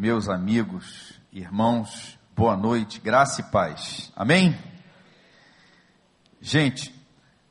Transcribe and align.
meus 0.00 0.30
amigos, 0.30 1.20
irmãos, 1.30 2.18
boa 2.34 2.56
noite, 2.56 2.98
graça 2.98 3.42
e 3.42 3.44
paz. 3.44 4.10
Amém? 4.16 4.58
Gente, 6.40 6.90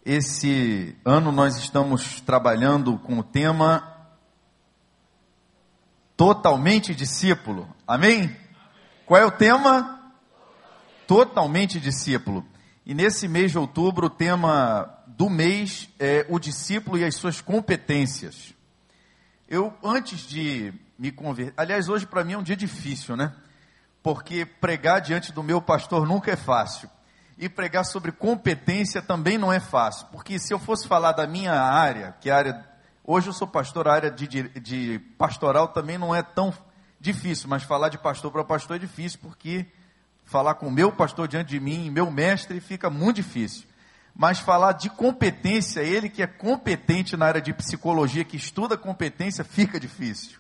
esse 0.04 0.98
ano 1.06 1.32
nós 1.32 1.58
estamos 1.58 2.20
trabalhando 2.22 2.98
com 2.98 3.20
o 3.20 3.24
tema 3.24 3.96
Totalmente 6.18 6.96
discípulo. 6.96 7.70
Amém? 7.86 8.36
Qual 9.06 9.22
é 9.22 9.26
o 9.28 9.32
tema? 9.32 10.12
Totalmente 11.06 11.80
discípulo. 11.80 12.44
E 12.84 12.96
nesse 12.96 13.28
mês 13.28 13.52
de 13.52 13.60
outubro, 13.60 14.08
o 14.08 14.10
tema 14.10 14.92
do 15.06 15.30
mês 15.30 15.88
é 16.00 16.26
o 16.28 16.40
discípulo 16.40 16.98
e 16.98 17.06
as 17.06 17.14
suas 17.14 17.42
competências. 17.42 18.56
Eu, 19.48 19.72
antes 19.84 20.22
de 20.22 20.74
me 21.00 21.14
converter, 21.14 21.54
aliás, 21.56 21.88
hoje 21.88 22.06
para 22.06 22.26
mim 22.26 22.34
é 22.34 22.38
um 22.38 22.44
dia 22.44 22.58
difícil, 22.58 23.16
né? 23.16 23.34
Porque 24.04 24.46
pregar 24.46 25.00
diante 25.00 25.32
do 25.32 25.42
meu 25.42 25.62
pastor 25.62 26.06
nunca 26.06 26.30
é 26.30 26.36
fácil. 26.36 26.90
E 27.38 27.48
pregar 27.48 27.86
sobre 27.86 28.12
competência 28.12 29.02
também 29.02 29.38
não 29.38 29.52
é 29.52 29.62
fácil. 29.62 30.08
Porque 30.12 30.38
se 30.38 30.54
eu 30.54 30.60
fosse 30.60 30.86
falar 30.90 31.14
da 31.14 31.26
minha 31.26 31.54
área, 31.54 32.14
que 32.20 32.30
é 32.30 32.34
a 32.34 32.38
área. 32.38 32.70
Hoje 33.06 33.28
eu 33.28 33.34
sou 33.34 33.48
pastor, 33.48 33.88
a 33.88 33.94
área 33.94 34.12
de, 34.12 34.28
de, 34.28 34.50
de 34.60 35.00
pastoral 35.18 35.70
também 35.70 35.98
não 35.98 36.14
é 36.14 36.22
tão 36.22 36.54
difícil, 37.00 37.48
mas 37.48 37.64
falar 37.64 37.88
de 37.88 37.98
pastor 37.98 38.30
para 38.30 38.44
pastor 38.44 38.76
é 38.76 38.80
difícil, 38.80 39.20
porque 39.22 39.66
falar 40.26 40.56
com 40.56 40.68
o 40.68 40.72
meu 40.72 40.92
pastor 40.92 41.30
diante 41.30 41.48
de 41.48 41.62
mim, 41.62 41.90
meu 41.90 42.12
mestre, 42.12 42.60
fica 42.60 42.90
muito 42.90 43.16
difícil 43.16 43.70
mas 44.14 44.40
falar 44.40 44.74
de 44.74 44.90
competência, 44.90 45.80
ele 45.80 46.10
que 46.10 46.22
é 46.22 46.28
competente 46.28 47.16
na 47.16 47.26
área 47.26 47.40
de 47.40 47.54
psicologia, 47.54 48.26
que 48.26 48.36
estuda 48.36 48.78
competência, 48.78 49.46
fica 49.46 49.80
difícil. 49.80 50.39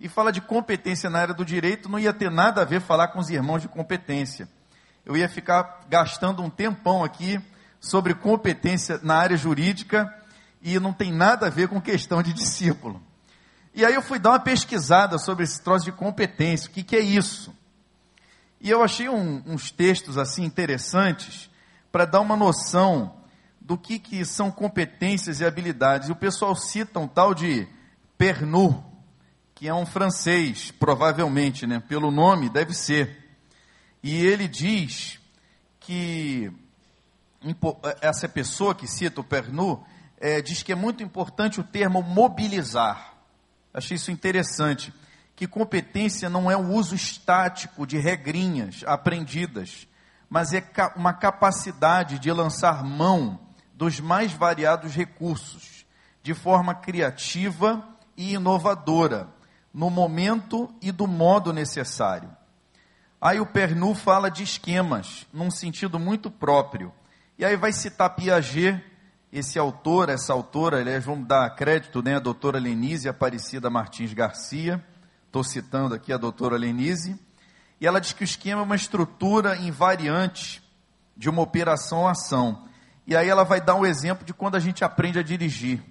E 0.00 0.08
fala 0.08 0.32
de 0.32 0.40
competência 0.40 1.08
na 1.08 1.20
área 1.20 1.34
do 1.34 1.44
direito, 1.44 1.88
não 1.88 1.98
ia 1.98 2.12
ter 2.12 2.30
nada 2.30 2.62
a 2.62 2.64
ver 2.64 2.80
falar 2.80 3.08
com 3.08 3.18
os 3.18 3.30
irmãos 3.30 3.62
de 3.62 3.68
competência. 3.68 4.48
Eu 5.04 5.16
ia 5.16 5.28
ficar 5.28 5.82
gastando 5.88 6.42
um 6.42 6.50
tempão 6.50 7.04
aqui 7.04 7.40
sobre 7.80 8.14
competência 8.14 8.98
na 9.02 9.16
área 9.16 9.36
jurídica 9.36 10.12
e 10.62 10.78
não 10.80 10.92
tem 10.92 11.12
nada 11.12 11.46
a 11.46 11.50
ver 11.50 11.68
com 11.68 11.80
questão 11.80 12.22
de 12.22 12.32
discípulo. 12.34 13.02
E 13.74 13.84
aí 13.84 13.94
eu 13.94 14.02
fui 14.02 14.18
dar 14.18 14.30
uma 14.30 14.40
pesquisada 14.40 15.18
sobre 15.18 15.44
esse 15.44 15.60
troço 15.60 15.84
de 15.84 15.92
competência, 15.92 16.70
o 16.70 16.72
que, 16.72 16.82
que 16.82 16.96
é 16.96 17.00
isso? 17.00 17.54
E 18.60 18.70
eu 18.70 18.82
achei 18.82 19.08
um, 19.08 19.42
uns 19.46 19.70
textos 19.70 20.16
assim 20.16 20.44
interessantes 20.44 21.50
para 21.92 22.06
dar 22.06 22.20
uma 22.20 22.36
noção 22.36 23.14
do 23.60 23.76
que, 23.76 23.98
que 23.98 24.24
são 24.24 24.50
competências 24.50 25.40
e 25.40 25.44
habilidades. 25.44 26.08
E 26.08 26.12
o 26.12 26.16
pessoal 26.16 26.54
cita 26.56 26.98
um 26.98 27.06
tal 27.06 27.34
de 27.34 27.68
Pernu, 28.16 28.82
que 29.54 29.68
é 29.68 29.74
um 29.74 29.86
francês, 29.86 30.70
provavelmente, 30.72 31.66
né? 31.66 31.80
pelo 31.80 32.10
nome 32.10 32.48
deve 32.48 32.74
ser. 32.74 33.36
E 34.02 34.14
ele 34.26 34.48
diz 34.48 35.20
que 35.78 36.50
essa 38.00 38.28
pessoa 38.28 38.74
que 38.74 38.86
cita 38.86 39.20
o 39.20 39.24
Pernu 39.24 39.84
é, 40.18 40.40
diz 40.40 40.62
que 40.62 40.72
é 40.72 40.74
muito 40.74 41.02
importante 41.02 41.60
o 41.60 41.64
termo 41.64 42.02
mobilizar. 42.02 43.14
Achei 43.72 43.96
isso 43.96 44.10
interessante. 44.10 44.92
Que 45.36 45.46
competência 45.46 46.28
não 46.28 46.50
é 46.50 46.56
o 46.56 46.70
uso 46.72 46.94
estático 46.94 47.86
de 47.86 47.98
regrinhas 47.98 48.82
aprendidas, 48.86 49.86
mas 50.28 50.52
é 50.52 50.64
uma 50.96 51.12
capacidade 51.12 52.18
de 52.18 52.30
lançar 52.32 52.84
mão 52.84 53.40
dos 53.74 54.00
mais 54.00 54.32
variados 54.32 54.94
recursos, 54.94 55.84
de 56.22 56.32
forma 56.32 56.74
criativa 56.74 57.86
e 58.16 58.34
inovadora, 58.34 59.28
no 59.74 59.90
momento 59.90 60.72
e 60.80 60.92
do 60.92 61.08
modo 61.08 61.52
necessário. 61.52 62.30
Aí 63.20 63.40
o 63.40 63.46
Pernu 63.46 63.94
fala 63.94 64.30
de 64.30 64.44
esquemas, 64.44 65.26
num 65.32 65.50
sentido 65.50 65.98
muito 65.98 66.30
próprio. 66.30 66.92
E 67.36 67.44
aí 67.44 67.56
vai 67.56 67.72
citar 67.72 68.14
Piaget, 68.14 68.80
esse 69.32 69.58
autor, 69.58 70.08
essa 70.08 70.32
autora, 70.32 70.78
aliás, 70.78 71.04
vamos 71.04 71.26
dar 71.26 71.50
crédito, 71.56 72.00
né, 72.00 72.14
a 72.14 72.20
doutora 72.20 72.58
Lenise 72.58 73.08
Aparecida 73.08 73.68
Martins 73.68 74.12
Garcia, 74.12 74.84
estou 75.26 75.42
citando 75.42 75.92
aqui 75.92 76.12
a 76.12 76.16
doutora 76.16 76.56
Lenise, 76.56 77.18
e 77.80 77.86
ela 77.86 78.00
diz 78.00 78.12
que 78.12 78.22
o 78.22 78.24
esquema 78.24 78.60
é 78.60 78.64
uma 78.64 78.76
estrutura 78.76 79.56
invariante 79.56 80.62
de 81.16 81.28
uma 81.28 81.42
operação 81.42 82.06
ação. 82.06 82.68
E 83.04 83.16
aí 83.16 83.28
ela 83.28 83.42
vai 83.42 83.60
dar 83.60 83.74
um 83.74 83.84
exemplo 83.84 84.24
de 84.24 84.32
quando 84.32 84.54
a 84.54 84.60
gente 84.60 84.84
aprende 84.84 85.18
a 85.18 85.22
dirigir. 85.22 85.82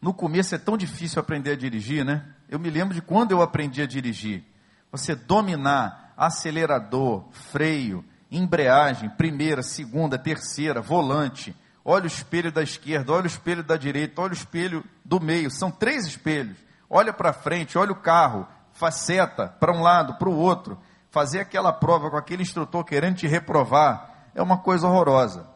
No 0.00 0.14
começo 0.14 0.54
é 0.54 0.58
tão 0.58 0.76
difícil 0.76 1.20
aprender 1.20 1.52
a 1.52 1.56
dirigir, 1.56 2.04
né? 2.04 2.24
Eu 2.48 2.58
me 2.58 2.70
lembro 2.70 2.94
de 2.94 3.02
quando 3.02 3.32
eu 3.32 3.42
aprendi 3.42 3.82
a 3.82 3.86
dirigir. 3.86 4.44
Você 4.92 5.14
dominar 5.14 6.14
acelerador, 6.16 7.24
freio, 7.30 8.04
embreagem, 8.30 9.10
primeira, 9.10 9.62
segunda, 9.62 10.18
terceira, 10.18 10.80
volante, 10.80 11.54
olha 11.84 12.04
o 12.04 12.08
espelho 12.08 12.52
da 12.52 12.62
esquerda, 12.62 13.12
olha 13.12 13.24
o 13.24 13.28
espelho 13.28 13.62
da 13.62 13.76
direita, 13.76 14.20
olha 14.20 14.32
o 14.32 14.36
espelho 14.36 14.84
do 15.04 15.20
meio, 15.20 15.50
são 15.50 15.70
três 15.70 16.06
espelhos. 16.06 16.56
Olha 16.88 17.12
para 17.12 17.32
frente, 17.32 17.76
olha 17.76 17.92
o 17.92 18.00
carro, 18.00 18.46
faceta 18.72 19.48
para 19.48 19.72
um 19.72 19.82
lado, 19.82 20.14
para 20.14 20.28
o 20.28 20.36
outro, 20.36 20.78
fazer 21.10 21.40
aquela 21.40 21.72
prova 21.72 22.10
com 22.10 22.16
aquele 22.16 22.42
instrutor 22.42 22.84
querendo 22.84 23.16
te 23.16 23.26
reprovar, 23.26 24.30
é 24.34 24.42
uma 24.42 24.58
coisa 24.58 24.86
horrorosa. 24.86 25.46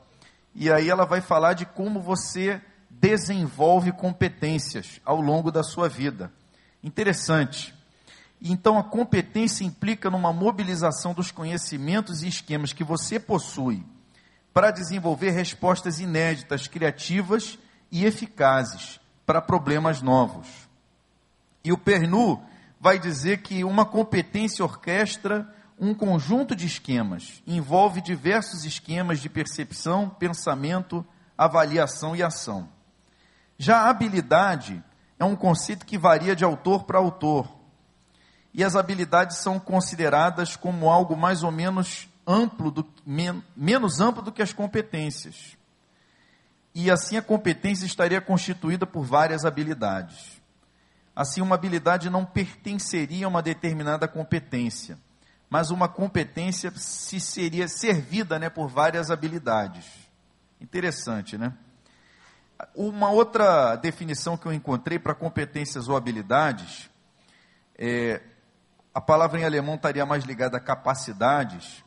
E 0.54 0.70
aí 0.70 0.90
ela 0.90 1.06
vai 1.06 1.20
falar 1.20 1.54
de 1.54 1.64
como 1.64 2.00
você 2.00 2.60
desenvolve 3.02 3.90
competências 3.90 5.00
ao 5.04 5.20
longo 5.20 5.50
da 5.50 5.64
sua 5.64 5.88
vida. 5.88 6.32
Interessante. 6.84 7.74
Então 8.40 8.78
a 8.78 8.84
competência 8.84 9.64
implica 9.64 10.08
numa 10.08 10.32
mobilização 10.32 11.12
dos 11.12 11.32
conhecimentos 11.32 12.22
e 12.22 12.28
esquemas 12.28 12.72
que 12.72 12.84
você 12.84 13.18
possui 13.18 13.84
para 14.54 14.70
desenvolver 14.70 15.30
respostas 15.30 15.98
inéditas, 15.98 16.68
criativas 16.68 17.58
e 17.90 18.04
eficazes 18.04 19.00
para 19.26 19.42
problemas 19.42 20.00
novos. 20.00 20.46
E 21.64 21.72
o 21.72 21.78
Pernu 21.78 22.40
vai 22.80 23.00
dizer 23.00 23.42
que 23.42 23.64
uma 23.64 23.84
competência 23.84 24.64
orquestra 24.64 25.52
um 25.80 25.94
conjunto 25.94 26.54
de 26.54 26.64
esquemas, 26.64 27.42
envolve 27.44 28.00
diversos 28.00 28.64
esquemas 28.64 29.18
de 29.18 29.28
percepção, 29.28 30.08
pensamento, 30.08 31.04
avaliação 31.36 32.14
e 32.14 32.22
ação. 32.22 32.68
Já 33.62 33.82
a 33.82 33.90
habilidade 33.90 34.82
é 35.20 35.24
um 35.24 35.36
conceito 35.36 35.86
que 35.86 35.96
varia 35.96 36.34
de 36.34 36.42
autor 36.42 36.82
para 36.82 36.98
autor. 36.98 37.48
E 38.52 38.64
as 38.64 38.74
habilidades 38.74 39.36
são 39.36 39.60
consideradas 39.60 40.56
como 40.56 40.90
algo 40.90 41.16
mais 41.16 41.44
ou 41.44 41.52
menos 41.52 42.08
amplo, 42.26 42.72
do, 42.72 42.84
men, 43.06 43.40
menos 43.56 44.00
amplo 44.00 44.20
do 44.20 44.32
que 44.32 44.42
as 44.42 44.52
competências. 44.52 45.56
E 46.74 46.90
assim 46.90 47.16
a 47.16 47.22
competência 47.22 47.86
estaria 47.86 48.20
constituída 48.20 48.84
por 48.84 49.04
várias 49.04 49.44
habilidades. 49.44 50.42
Assim, 51.14 51.40
uma 51.40 51.54
habilidade 51.54 52.10
não 52.10 52.24
pertenceria 52.24 53.26
a 53.26 53.28
uma 53.28 53.42
determinada 53.42 54.08
competência, 54.08 54.98
mas 55.48 55.70
uma 55.70 55.88
competência 55.88 56.72
se 56.74 57.20
seria 57.20 57.68
servida 57.68 58.40
né, 58.40 58.50
por 58.50 58.66
várias 58.66 59.08
habilidades. 59.08 59.86
Interessante, 60.60 61.38
né? 61.38 61.52
Uma 62.74 63.10
outra 63.10 63.76
definição 63.76 64.36
que 64.36 64.46
eu 64.46 64.52
encontrei 64.52 64.98
para 64.98 65.14
competências 65.14 65.88
ou 65.88 65.96
habilidades, 65.96 66.90
é, 67.76 68.22
a 68.94 69.00
palavra 69.00 69.40
em 69.40 69.44
alemão 69.44 69.74
estaria 69.74 70.04
mais 70.04 70.24
ligada 70.24 70.56
a 70.56 70.60
capacidades. 70.60 71.82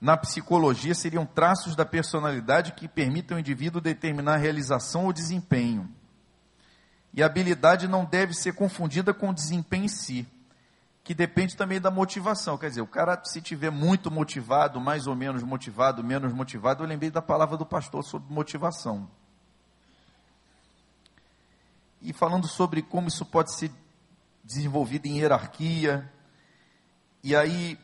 Na 0.00 0.16
psicologia, 0.16 0.94
seriam 0.94 1.24
traços 1.26 1.74
da 1.74 1.84
personalidade 1.84 2.72
que 2.72 2.86
permitem 2.86 3.36
ao 3.36 3.40
indivíduo 3.40 3.80
determinar 3.80 4.36
realização 4.36 5.06
ou 5.06 5.12
desempenho. 5.12 5.88
E 7.12 7.22
a 7.22 7.26
habilidade 7.26 7.88
não 7.88 8.04
deve 8.04 8.34
ser 8.34 8.52
confundida 8.52 9.14
com 9.14 9.30
o 9.30 9.34
desempenho 9.34 9.84
em 9.84 9.88
si, 9.88 10.26
que 11.02 11.14
depende 11.14 11.56
também 11.56 11.80
da 11.80 11.90
motivação. 11.90 12.58
Quer 12.58 12.68
dizer, 12.68 12.82
o 12.82 12.86
cara, 12.86 13.20
se 13.24 13.40
tiver 13.40 13.70
muito 13.70 14.10
motivado, 14.10 14.80
mais 14.80 15.06
ou 15.06 15.16
menos 15.16 15.42
motivado, 15.42 16.04
menos 16.04 16.32
motivado, 16.32 16.84
eu 16.84 16.88
lembrei 16.88 17.10
da 17.10 17.22
palavra 17.22 17.56
do 17.56 17.66
pastor 17.66 18.04
sobre 18.04 18.32
motivação. 18.32 19.08
E 22.00 22.12
falando 22.12 22.46
sobre 22.46 22.82
como 22.82 23.08
isso 23.08 23.24
pode 23.24 23.52
ser 23.52 23.70
desenvolvido 24.44 25.06
em 25.06 25.18
hierarquia. 25.18 26.10
E 27.22 27.36
aí, 27.36 27.78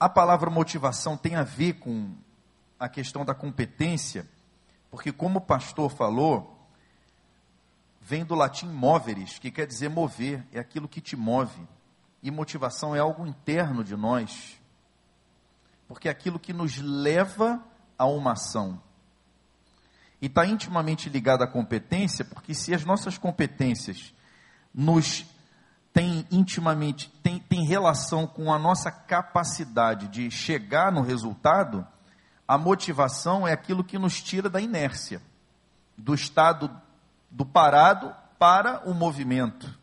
a 0.00 0.08
palavra 0.08 0.50
motivação 0.50 1.16
tem 1.16 1.36
a 1.36 1.42
ver 1.42 1.74
com 1.74 2.14
a 2.78 2.88
questão 2.88 3.24
da 3.24 3.34
competência, 3.34 4.26
porque, 4.90 5.12
como 5.12 5.38
o 5.38 5.42
pastor 5.42 5.90
falou, 5.90 6.58
vem 8.00 8.24
do 8.24 8.34
latim 8.34 8.66
moveres, 8.66 9.38
que 9.38 9.50
quer 9.50 9.66
dizer 9.66 9.90
mover, 9.90 10.46
é 10.52 10.58
aquilo 10.58 10.88
que 10.88 11.00
te 11.00 11.14
move. 11.14 11.60
E 12.22 12.30
motivação 12.30 12.96
é 12.96 12.98
algo 12.98 13.26
interno 13.26 13.84
de 13.84 13.94
nós, 13.94 14.58
porque 15.86 16.08
é 16.08 16.10
aquilo 16.10 16.38
que 16.38 16.52
nos 16.52 16.78
leva 16.78 17.62
a 17.96 18.06
uma 18.06 18.32
ação. 18.32 18.80
E 20.20 20.26
está 20.26 20.46
intimamente 20.46 21.08
ligado 21.08 21.42
à 21.42 21.46
competência, 21.46 22.24
porque 22.24 22.54
se 22.54 22.74
as 22.74 22.84
nossas 22.84 23.16
competências 23.16 24.12
nos 24.74 25.24
tem 25.92 26.26
intimamente, 26.30 27.10
tem, 27.22 27.38
tem 27.38 27.64
relação 27.64 28.26
com 28.26 28.52
a 28.52 28.58
nossa 28.58 28.90
capacidade 28.90 30.08
de 30.08 30.30
chegar 30.30 30.92
no 30.92 31.02
resultado, 31.02 31.86
a 32.46 32.56
motivação 32.56 33.46
é 33.46 33.52
aquilo 33.52 33.84
que 33.84 33.98
nos 33.98 34.22
tira 34.22 34.48
da 34.48 34.60
inércia, 34.60 35.20
do 35.96 36.14
estado 36.14 36.70
do 37.30 37.44
parado 37.44 38.14
para 38.38 38.88
o 38.88 38.94
movimento. 38.94 39.76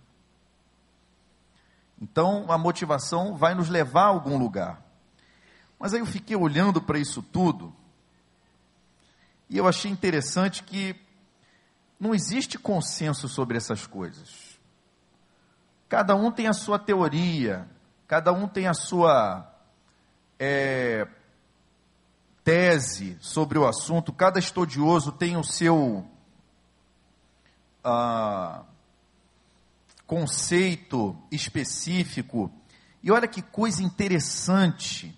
Então, 2.01 2.45
a 2.49 2.57
motivação 2.57 3.35
vai 3.35 3.53
nos 3.53 3.69
levar 3.69 4.03
a 4.03 4.07
algum 4.07 4.37
lugar. 4.37 4.81
Mas 5.79 5.93
aí 5.93 5.99
eu 5.99 6.05
fiquei 6.05 6.35
olhando 6.35 6.81
para 6.81 6.99
isso 6.99 7.21
tudo 7.21 7.73
e 9.49 9.57
eu 9.57 9.67
achei 9.67 9.91
interessante 9.91 10.63
que 10.63 10.95
não 11.99 12.13
existe 12.13 12.57
consenso 12.57 13.27
sobre 13.27 13.57
essas 13.57 13.85
coisas. 13.87 14.59
Cada 15.87 16.15
um 16.15 16.31
tem 16.31 16.47
a 16.47 16.53
sua 16.53 16.79
teoria, 16.79 17.69
cada 18.07 18.31
um 18.31 18.47
tem 18.47 18.67
a 18.67 18.73
sua 18.73 19.49
é, 20.39 21.07
tese 22.43 23.17
sobre 23.21 23.57
o 23.57 23.67
assunto, 23.67 24.11
cada 24.11 24.39
estudioso 24.39 25.11
tem 25.11 25.37
o 25.37 25.43
seu 25.43 26.05
ah, 27.83 28.63
conceito 30.07 31.15
específico. 31.31 32.51
E 33.01 33.11
olha 33.11 33.27
que 33.27 33.41
coisa 33.41 33.83
interessante 33.83 35.17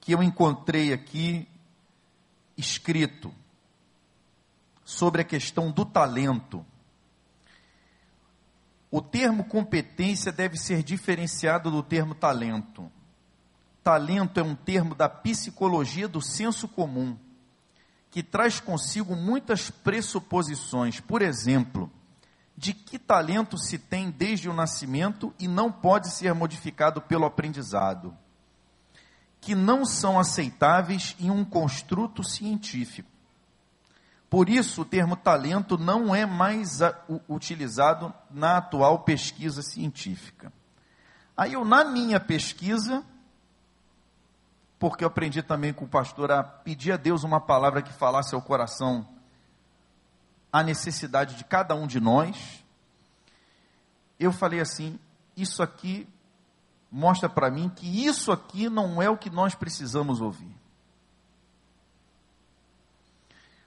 que 0.00 0.12
eu 0.12 0.22
encontrei 0.22 0.92
aqui 0.92 1.46
escrito 2.58 3.32
sobre 4.84 5.22
a 5.22 5.24
questão 5.24 5.70
do 5.70 5.84
talento. 5.84 6.66
O 8.90 9.00
termo 9.00 9.44
competência 9.44 10.32
deve 10.32 10.58
ser 10.58 10.82
diferenciado 10.82 11.70
do 11.70 11.82
termo 11.82 12.14
talento. 12.14 12.90
Talento 13.84 14.40
é 14.40 14.42
um 14.42 14.56
termo 14.56 14.94
da 14.94 15.08
psicologia 15.08 16.08
do 16.08 16.20
senso 16.20 16.66
comum, 16.66 17.16
que 18.10 18.22
traz 18.22 18.58
consigo 18.58 19.14
muitas 19.14 19.70
pressuposições. 19.70 21.00
Por 21.00 21.22
exemplo, 21.22 21.90
de 22.56 22.72
que 22.72 22.98
talento 22.98 23.56
se 23.56 23.78
tem 23.78 24.10
desde 24.10 24.48
o 24.48 24.54
nascimento 24.54 25.32
e 25.38 25.46
não 25.46 25.70
pode 25.70 26.10
ser 26.10 26.34
modificado 26.34 27.00
pelo 27.00 27.24
aprendizado 27.24 28.16
que 29.40 29.54
não 29.54 29.84
são 29.84 30.18
aceitáveis 30.18 31.16
em 31.18 31.30
um 31.30 31.44
construto 31.44 32.22
científico. 32.22 33.08
Por 34.28 34.48
isso, 34.48 34.82
o 34.82 34.84
termo 34.84 35.16
talento 35.16 35.78
não 35.78 36.14
é 36.14 36.26
mais 36.26 36.80
utilizado 37.28 38.12
na 38.30 38.58
atual 38.58 39.00
pesquisa 39.00 39.62
científica. 39.62 40.52
Aí 41.36 41.54
eu, 41.54 41.64
na 41.64 41.84
minha 41.84 42.20
pesquisa, 42.20 43.02
porque 44.78 45.02
eu 45.02 45.08
aprendi 45.08 45.42
também 45.42 45.72
com 45.72 45.86
o 45.86 45.88
pastor 45.88 46.30
a 46.30 46.42
pedir 46.42 46.92
a 46.92 46.96
Deus 46.96 47.24
uma 47.24 47.40
palavra 47.40 47.80
que 47.80 47.92
falasse 47.92 48.34
ao 48.34 48.42
coração 48.42 49.08
a 50.52 50.62
necessidade 50.62 51.36
de 51.36 51.44
cada 51.44 51.74
um 51.74 51.86
de 51.86 52.00
nós, 52.00 52.64
eu 54.18 54.32
falei 54.32 54.60
assim: 54.60 54.98
isso 55.36 55.62
aqui 55.62 56.08
mostra 56.90 57.28
para 57.28 57.50
mim 57.50 57.68
que 57.68 58.06
isso 58.06 58.32
aqui 58.32 58.68
não 58.68 59.00
é 59.00 59.08
o 59.08 59.18
que 59.18 59.30
nós 59.30 59.54
precisamos 59.54 60.20
ouvir. 60.20 60.56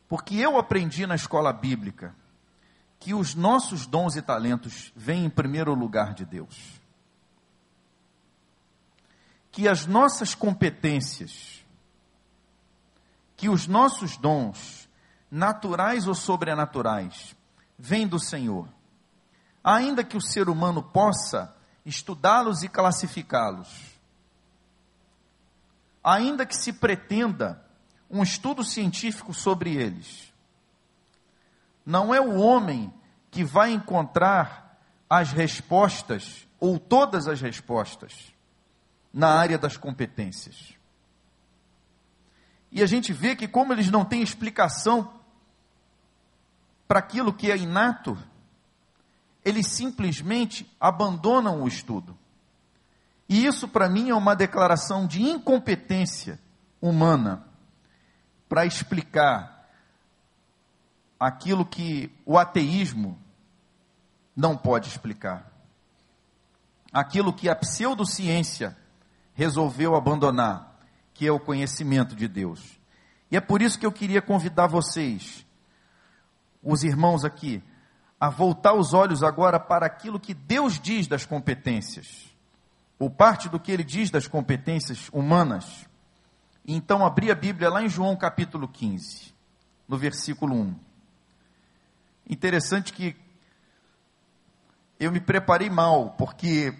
Porque 0.07 0.35
eu 0.35 0.57
aprendi 0.57 1.06
na 1.07 1.15
escola 1.15 1.53
bíblica 1.53 2.13
que 3.00 3.13
os 3.13 3.33
nossos 3.33 3.88
dons 3.88 4.15
e 4.15 4.21
talentos 4.21 4.91
vêm 4.95 5.25
em 5.25 5.29
primeiro 5.29 5.73
lugar 5.73 6.13
de 6.13 6.25
Deus. 6.25 6.81
Que 9.51 9.68
as 9.68 9.85
nossas 9.85 10.35
competências, 10.35 11.63
que 13.35 13.50
os 13.50 13.68
nossos 13.68 14.18
dons, 14.18 14.89
naturais 15.31 16.07
ou 16.07 16.13
sobrenaturais, 16.13 17.35
vêm 17.77 18.07
do 18.07 18.19
Senhor. 18.19 18.68
Ainda 19.63 20.03
que 20.03 20.18
o 20.18 20.21
ser 20.21 20.50
humano 20.50 20.83
possa 20.83 21.56
estudá-los 21.86 22.63
e 22.63 22.69
classificá-los. 22.69 23.69
Ainda 26.04 26.45
que 26.45 26.56
se 26.56 26.74
pretenda 26.74 27.63
um 28.10 28.24
estudo 28.24 28.63
científico 28.63 29.33
sobre 29.33 29.75
eles, 29.75 30.33
não 31.86 32.13
é 32.13 32.19
o 32.19 32.39
homem 32.39 32.94
que 33.30 33.44
vai 33.44 33.72
encontrar 33.72 34.80
as 35.10 35.31
respostas, 35.31 36.48
ou 36.60 36.80
todas 36.80 37.28
as 37.28 37.42
respostas, 37.42 38.33
na 39.13 39.30
área 39.30 39.57
das 39.57 39.78
competências. 39.78 40.74
E 42.72 42.81
a 42.81 42.86
gente 42.86 43.12
vê 43.12 43.36
que, 43.36 43.48
como 43.48 43.74
eles 43.74 43.89
não 43.89 44.06
têm 44.06 44.22
explicação 44.22 45.13
para 46.88 47.00
aquilo 47.00 47.33
que 47.33 47.51
é 47.51 47.57
inato, 47.57 48.18
eles 49.44 49.68
simplesmente 49.68 50.70
abandonam 50.80 51.64
o 51.64 51.68
estudo. 51.68 52.18
E 53.28 53.46
isso, 53.46 53.68
para 53.68 53.90
mim, 53.90 54.10
é 54.10 54.16
uma 54.16 54.36
declaração 54.36 55.08
de 55.08 55.22
incompetência 55.22 56.40
humana 56.82 57.46
para 58.50 58.66
explicar 58.66 59.70
aquilo 61.20 61.66
que 61.66 62.12
o 62.26 62.38
ateísmo 62.38 63.18
não 64.36 64.58
pode 64.58 64.90
explicar. 64.90 65.50
Aquilo 66.92 67.32
que 67.32 67.48
a 67.48 67.56
pseudociência 67.56 68.78
resolveu 69.34 69.96
abandonar, 69.96 70.78
que 71.14 71.26
é 71.26 71.32
o 71.32 71.40
conhecimento 71.40 72.16
de 72.16 72.28
Deus. 72.28 72.80
E 73.30 73.38
é 73.38 73.40
por 73.40 73.62
isso 73.62 73.80
que 73.80 73.86
eu 73.86 73.92
queria 73.92 74.22
convidar 74.22 74.68
vocês, 74.68 75.46
os 76.62 76.84
irmãos 76.84 77.24
aqui, 77.24 77.64
a 78.21 78.29
voltar 78.29 78.75
os 78.75 78.94
olhos 78.94 79.23
agora 79.23 79.59
para 79.59 79.83
aquilo 79.83 80.19
que 80.19 80.35
Deus 80.35 80.79
diz 80.79 81.07
das 81.07 81.25
competências, 81.25 82.31
ou 83.00 83.09
parte 83.09 83.50
do 83.50 83.59
que 83.59 83.71
ele 83.71 83.83
diz 83.83 84.12
das 84.12 84.27
competências 84.27 85.09
humanas. 85.12 85.88
Então, 86.63 87.03
abri 87.03 87.31
a 87.31 87.35
Bíblia 87.35 87.68
lá 87.68 87.81
em 87.81 87.89
João 87.89 88.15
capítulo 88.15 88.68
15, 88.68 89.33
no 89.88 89.97
versículo 89.97 90.53
1. 90.53 90.75
Interessante 92.29 92.94
que 92.94 93.15
eu 95.00 95.12
me 95.12 95.19
preparei 95.19 95.71
mal, 95.71 96.12
porque 96.12 96.77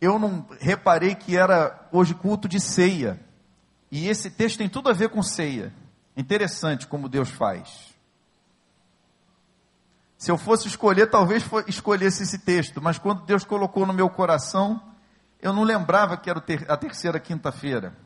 eu 0.00 0.18
não 0.18 0.46
reparei 0.58 1.14
que 1.14 1.36
era 1.36 1.86
hoje 1.92 2.14
culto 2.14 2.48
de 2.48 2.58
ceia. 2.58 3.20
E 3.92 4.08
esse 4.08 4.30
texto 4.30 4.56
tem 4.56 4.70
tudo 4.70 4.88
a 4.88 4.94
ver 4.94 5.10
com 5.10 5.22
ceia. 5.22 5.70
Interessante 6.16 6.86
como 6.86 7.10
Deus 7.10 7.28
faz. 7.28 7.94
Se 10.18 10.32
eu 10.32 10.36
fosse 10.36 10.66
escolher, 10.66 11.06
talvez 11.06 11.44
escolhesse 11.68 12.24
esse 12.24 12.40
texto, 12.40 12.82
mas 12.82 12.98
quando 12.98 13.22
Deus 13.22 13.44
colocou 13.44 13.86
no 13.86 13.92
meu 13.92 14.10
coração, 14.10 14.82
eu 15.40 15.52
não 15.52 15.62
lembrava 15.62 16.16
que 16.16 16.28
era 16.28 16.42
a 16.66 16.76
terceira 16.76 17.20
quinta-feira. 17.20 17.96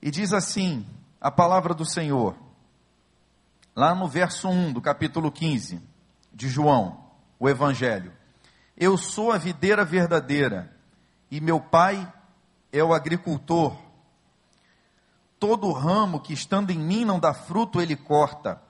E 0.00 0.12
diz 0.12 0.32
assim 0.32 0.86
a 1.20 1.28
palavra 1.28 1.74
do 1.74 1.84
Senhor, 1.84 2.36
lá 3.74 3.96
no 3.96 4.06
verso 4.06 4.48
1 4.48 4.72
do 4.72 4.80
capítulo 4.80 5.32
15 5.32 5.82
de 6.32 6.48
João, 6.48 7.04
o 7.36 7.48
Evangelho: 7.48 8.12
Eu 8.76 8.96
sou 8.96 9.32
a 9.32 9.38
videira 9.38 9.84
verdadeira, 9.84 10.72
e 11.28 11.40
meu 11.40 11.60
pai 11.60 12.10
é 12.72 12.82
o 12.82 12.94
agricultor. 12.94 13.76
Todo 15.36 15.72
ramo 15.72 16.20
que 16.20 16.32
estando 16.32 16.70
em 16.70 16.78
mim 16.78 17.04
não 17.04 17.18
dá 17.18 17.34
fruto, 17.34 17.80
ele 17.80 17.96
corta 17.96 18.69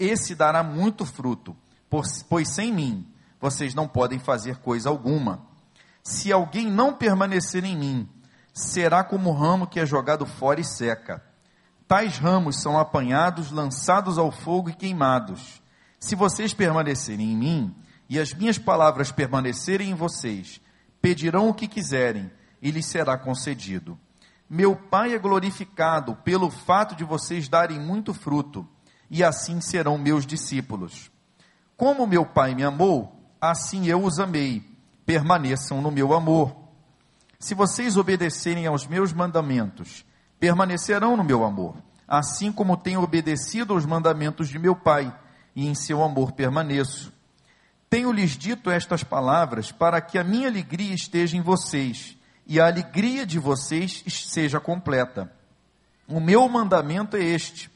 esse 0.00 0.34
dará 0.34 0.62
muito 0.62 1.04
fruto, 1.04 1.54
pois 2.28 2.48
sem 2.48 2.72
mim 2.72 3.06
vocês 3.38 3.74
não 3.74 3.86
podem 3.86 4.18
fazer 4.18 4.56
coisa 4.56 4.88
alguma. 4.88 5.46
Se 6.02 6.32
alguém 6.32 6.70
não 6.70 6.94
permanecer 6.94 7.64
em 7.64 7.76
mim, 7.76 8.08
será 8.52 9.04
como 9.04 9.30
o 9.30 9.34
ramo 9.34 9.66
que 9.66 9.78
é 9.78 9.86
jogado 9.86 10.24
fora 10.24 10.60
e 10.60 10.64
seca. 10.64 11.22
Tais 11.86 12.18
ramos 12.18 12.62
são 12.62 12.78
apanhados, 12.78 13.50
lançados 13.50 14.16
ao 14.16 14.30
fogo 14.32 14.70
e 14.70 14.74
queimados. 14.74 15.60
Se 15.98 16.14
vocês 16.14 16.54
permanecerem 16.54 17.32
em 17.32 17.36
mim, 17.36 17.76
e 18.08 18.18
as 18.18 18.34
minhas 18.34 18.58
palavras 18.58 19.12
permanecerem 19.12 19.90
em 19.90 19.94
vocês, 19.94 20.60
pedirão 21.00 21.48
o 21.48 21.54
que 21.54 21.68
quiserem 21.68 22.30
e 22.60 22.70
lhes 22.70 22.86
será 22.86 23.16
concedido. 23.16 23.98
Meu 24.48 24.74
Pai 24.74 25.14
é 25.14 25.18
glorificado 25.18 26.16
pelo 26.16 26.50
fato 26.50 26.96
de 26.96 27.04
vocês 27.04 27.48
darem 27.48 27.78
muito 27.78 28.12
fruto, 28.12 28.66
e 29.10 29.24
assim 29.24 29.60
serão 29.60 29.98
meus 29.98 30.24
discípulos. 30.24 31.10
Como 31.76 32.06
meu 32.06 32.24
Pai 32.24 32.54
me 32.54 32.62
amou, 32.62 33.20
assim 33.40 33.86
eu 33.86 34.04
os 34.04 34.20
amei. 34.20 34.62
Permaneçam 35.04 35.82
no 35.82 35.90
meu 35.90 36.12
amor. 36.12 36.54
Se 37.38 37.54
vocês 37.54 37.96
obedecerem 37.96 38.66
aos 38.66 38.86
meus 38.86 39.12
mandamentos, 39.12 40.04
permanecerão 40.38 41.16
no 41.16 41.24
meu 41.24 41.44
amor, 41.44 41.74
assim 42.06 42.52
como 42.52 42.76
tenho 42.76 43.02
obedecido 43.02 43.72
aos 43.72 43.84
mandamentos 43.84 44.48
de 44.48 44.58
meu 44.58 44.76
Pai, 44.76 45.12
e 45.56 45.66
em 45.66 45.74
seu 45.74 46.02
amor 46.02 46.32
permaneço. 46.32 47.12
Tenho-lhes 47.88 48.36
dito 48.36 48.70
estas 48.70 49.02
palavras 49.02 49.72
para 49.72 50.00
que 50.00 50.16
a 50.16 50.22
minha 50.22 50.48
alegria 50.48 50.94
esteja 50.94 51.36
em 51.36 51.40
vocês 51.40 52.16
e 52.46 52.60
a 52.60 52.66
alegria 52.66 53.26
de 53.26 53.38
vocês 53.38 54.04
seja 54.06 54.60
completa. 54.60 55.32
O 56.06 56.20
meu 56.20 56.48
mandamento 56.48 57.16
é 57.16 57.22
este: 57.22 57.70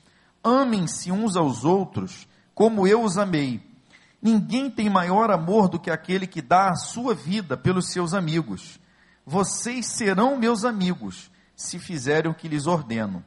amem-se 0.44 1.10
uns 1.10 1.36
aos 1.36 1.64
outros 1.64 2.28
como 2.54 2.86
eu 2.86 3.02
os 3.02 3.18
amei. 3.18 3.62
Ninguém 4.22 4.70
tem 4.70 4.88
maior 4.88 5.30
amor 5.30 5.68
do 5.68 5.80
que 5.80 5.90
aquele 5.90 6.26
que 6.26 6.40
dá 6.40 6.68
a 6.68 6.76
sua 6.76 7.14
vida 7.14 7.56
pelos 7.56 7.90
seus 7.90 8.14
amigos. 8.14 8.78
Vocês 9.26 9.86
serão 9.86 10.36
meus 10.36 10.64
amigos 10.64 11.30
se 11.56 11.78
fizerem 11.78 12.30
o 12.30 12.34
que 12.34 12.48
lhes 12.48 12.66
ordeno. 12.66 13.24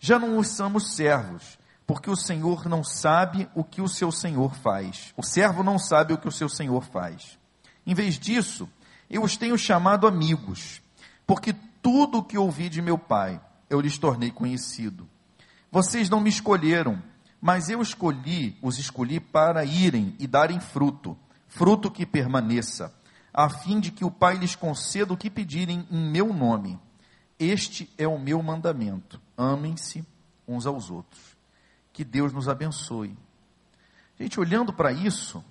Já 0.00 0.18
não 0.18 0.38
os 0.38 0.48
somos 0.48 0.94
servos 0.94 1.58
porque 1.86 2.10
o 2.10 2.16
Senhor 2.16 2.66
não 2.66 2.82
sabe 2.82 3.48
o 3.54 3.62
que 3.62 3.82
o 3.82 3.88
seu 3.88 4.10
Senhor 4.10 4.54
faz. 4.54 5.12
O 5.16 5.22
servo 5.22 5.62
não 5.62 5.78
sabe 5.78 6.14
o 6.14 6.18
que 6.18 6.28
o 6.28 6.32
seu 6.32 6.48
Senhor 6.48 6.82
faz. 6.84 7.38
Em 7.86 7.94
vez 7.94 8.18
disso, 8.18 8.68
eu 9.10 9.22
os 9.22 9.36
tenho 9.36 9.58
chamado 9.58 10.06
amigos, 10.06 10.80
porque 11.26 11.54
tudo 11.82 12.18
o 12.18 12.24
que 12.24 12.38
ouvi 12.38 12.68
de 12.68 12.80
meu 12.80 12.98
Pai, 12.98 13.40
eu 13.68 13.80
lhes 13.80 13.98
tornei 13.98 14.30
conhecido. 14.30 15.08
Vocês 15.74 16.08
não 16.08 16.20
me 16.20 16.30
escolheram, 16.30 17.02
mas 17.40 17.68
eu 17.68 17.82
escolhi, 17.82 18.56
os 18.62 18.78
escolhi 18.78 19.18
para 19.18 19.64
irem 19.64 20.14
e 20.20 20.26
darem 20.28 20.60
fruto, 20.60 21.18
fruto 21.48 21.90
que 21.90 22.06
permaneça, 22.06 22.94
a 23.32 23.50
fim 23.50 23.80
de 23.80 23.90
que 23.90 24.04
o 24.04 24.10
Pai 24.10 24.36
lhes 24.36 24.54
conceda 24.54 25.12
o 25.12 25.16
que 25.16 25.28
pedirem 25.28 25.84
em 25.90 26.10
meu 26.12 26.32
nome. 26.32 26.78
Este 27.40 27.92
é 27.98 28.06
o 28.06 28.20
meu 28.20 28.40
mandamento: 28.40 29.20
amem-se 29.36 30.06
uns 30.46 30.64
aos 30.64 30.90
outros. 30.90 31.36
Que 31.92 32.04
Deus 32.04 32.32
nos 32.32 32.48
abençoe. 32.48 33.18
Gente, 34.16 34.38
olhando 34.38 34.72
para 34.72 34.92
isso, 34.92 35.44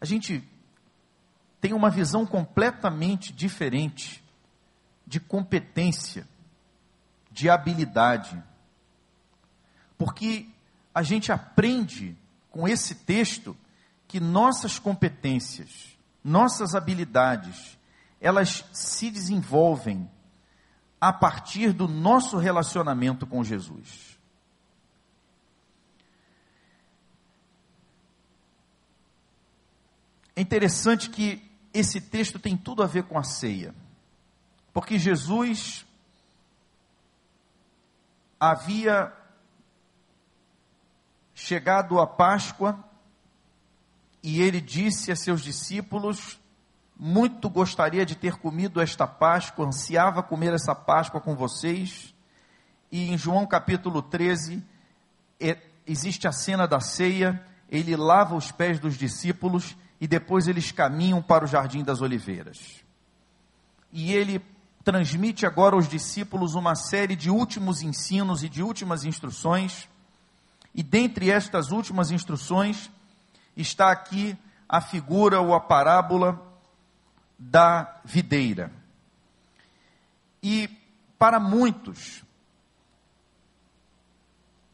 a 0.00 0.04
gente 0.04 0.42
tem 1.60 1.72
uma 1.72 1.88
visão 1.88 2.26
completamente 2.26 3.32
diferente 3.32 4.24
de 5.06 5.20
competência, 5.20 6.26
de 7.34 7.50
habilidade. 7.50 8.40
Porque 9.98 10.48
a 10.94 11.02
gente 11.02 11.32
aprende 11.32 12.16
com 12.48 12.68
esse 12.68 12.94
texto 12.94 13.56
que 14.06 14.20
nossas 14.20 14.78
competências, 14.78 15.98
nossas 16.22 16.76
habilidades, 16.76 17.76
elas 18.20 18.64
se 18.72 19.10
desenvolvem 19.10 20.08
a 21.00 21.12
partir 21.12 21.72
do 21.72 21.88
nosso 21.88 22.38
relacionamento 22.38 23.26
com 23.26 23.42
Jesus. 23.42 24.16
É 30.36 30.40
interessante 30.40 31.10
que 31.10 31.42
esse 31.72 32.00
texto 32.00 32.38
tem 32.38 32.56
tudo 32.56 32.82
a 32.82 32.86
ver 32.86 33.02
com 33.04 33.18
a 33.18 33.24
ceia, 33.24 33.74
porque 34.72 34.98
Jesus 34.98 35.84
havia 38.50 39.12
chegado 41.34 42.00
à 42.00 42.06
Páscoa 42.06 42.78
e 44.22 44.40
ele 44.40 44.60
disse 44.60 45.10
a 45.10 45.16
seus 45.16 45.42
discípulos: 45.42 46.38
Muito 46.98 47.48
gostaria 47.48 48.06
de 48.06 48.14
ter 48.14 48.36
comido 48.36 48.80
esta 48.80 49.06
Páscoa, 49.06 49.66
ansiava 49.66 50.22
comer 50.22 50.54
essa 50.54 50.74
Páscoa 50.74 51.20
com 51.20 51.34
vocês. 51.34 52.14
E 52.90 53.10
em 53.10 53.18
João 53.18 53.46
capítulo 53.46 54.00
13, 54.00 54.62
é, 55.40 55.58
existe 55.86 56.28
a 56.28 56.32
cena 56.32 56.66
da 56.66 56.80
ceia, 56.80 57.44
ele 57.68 57.96
lava 57.96 58.36
os 58.36 58.52
pés 58.52 58.78
dos 58.78 58.96
discípulos 58.96 59.76
e 60.00 60.06
depois 60.06 60.46
eles 60.46 60.70
caminham 60.70 61.20
para 61.20 61.44
o 61.44 61.48
Jardim 61.48 61.82
das 61.82 62.00
Oliveiras. 62.00 62.84
E 63.92 64.12
ele 64.12 64.40
transmite 64.84 65.46
agora 65.46 65.74
aos 65.74 65.88
discípulos 65.88 66.54
uma 66.54 66.74
série 66.74 67.16
de 67.16 67.30
últimos 67.30 67.80
ensinos 67.80 68.44
e 68.44 68.48
de 68.48 68.62
últimas 68.62 69.04
instruções. 69.04 69.88
E 70.74 70.82
dentre 70.82 71.30
estas 71.30 71.70
últimas 71.70 72.10
instruções 72.10 72.90
está 73.56 73.90
aqui 73.90 74.36
a 74.68 74.80
figura 74.80 75.40
ou 75.40 75.54
a 75.54 75.60
parábola 75.60 76.40
da 77.38 78.00
videira. 78.04 78.70
E 80.42 80.68
para 81.18 81.40
muitos, 81.40 82.22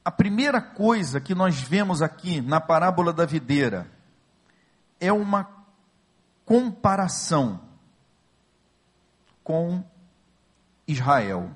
a 0.05 0.11
primeira 0.11 0.61
coisa 0.61 1.21
que 1.21 1.35
nós 1.35 1.61
vemos 1.61 2.02
aqui 2.02 2.40
na 2.40 2.61
parábola 2.61 3.12
da 3.12 3.25
videira 3.25 3.88
é 4.99 5.12
uma 5.12 5.49
comparação 6.45 7.61
com 9.45 9.85
Israel, 10.90 11.50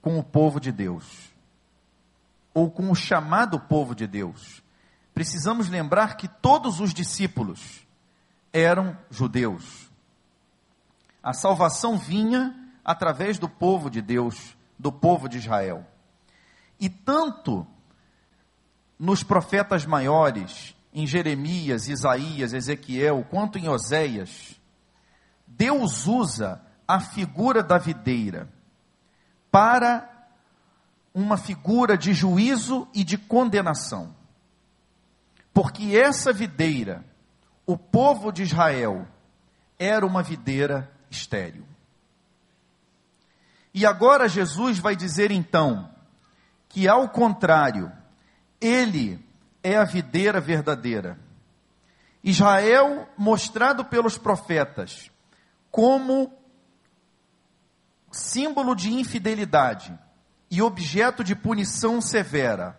com 0.00 0.18
o 0.18 0.24
povo 0.24 0.58
de 0.58 0.72
Deus, 0.72 1.32
ou 2.54 2.70
com 2.70 2.90
o 2.90 2.94
chamado 2.94 3.58
povo 3.60 3.94
de 3.94 4.06
Deus. 4.06 4.62
Precisamos 5.14 5.68
lembrar 5.68 6.16
que 6.16 6.26
todos 6.26 6.80
os 6.80 6.94
discípulos 6.94 7.86
eram 8.52 8.96
judeus. 9.10 9.90
A 11.22 11.32
salvação 11.32 11.98
vinha 11.98 12.54
através 12.84 13.38
do 13.38 13.48
povo 13.48 13.90
de 13.90 14.02
Deus, 14.02 14.56
do 14.78 14.90
povo 14.90 15.28
de 15.28 15.38
Israel. 15.38 15.86
E 16.80 16.88
tanto 16.88 17.66
nos 18.98 19.22
profetas 19.22 19.86
maiores 19.86 20.74
em 20.92 21.06
Jeremias, 21.06 21.88
Isaías, 21.88 22.52
Ezequiel, 22.52 23.24
quanto 23.30 23.58
em 23.58 23.68
Oséias, 23.68 24.60
Deus 25.46 26.06
usa 26.06 26.60
a 26.88 26.98
figura 26.98 27.62
da 27.62 27.78
videira 27.78 28.48
para 29.52 30.08
uma 31.14 31.36
figura 31.36 31.96
de 31.96 32.14
juízo 32.14 32.88
e 32.94 33.04
de 33.04 33.18
condenação. 33.18 34.16
Porque 35.52 35.94
essa 35.94 36.32
videira, 36.32 37.04
o 37.66 37.76
povo 37.76 38.32
de 38.32 38.42
Israel, 38.42 39.06
era 39.78 40.06
uma 40.06 40.22
videira 40.22 40.90
estéril. 41.10 41.66
E 43.74 43.84
agora 43.84 44.26
Jesus 44.28 44.78
vai 44.78 44.96
dizer 44.96 45.30
então 45.30 45.90
que, 46.68 46.88
ao 46.88 47.08
contrário, 47.10 47.92
ele 48.58 49.22
é 49.62 49.76
a 49.76 49.84
videira 49.84 50.40
verdadeira. 50.40 51.18
Israel, 52.24 53.06
mostrado 53.18 53.84
pelos 53.84 54.16
profetas 54.16 55.10
como 55.70 56.32
símbolo 58.12 58.74
de 58.74 58.92
infidelidade 58.92 59.98
e 60.50 60.60
objeto 60.62 61.24
de 61.24 61.34
punição 61.34 62.00
severa, 62.00 62.78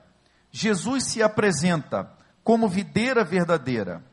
Jesus 0.51 1.05
se 1.05 1.21
apresenta 1.21 2.09
como 2.43 2.69
videira 2.69 3.23
verdadeira, 3.23 4.03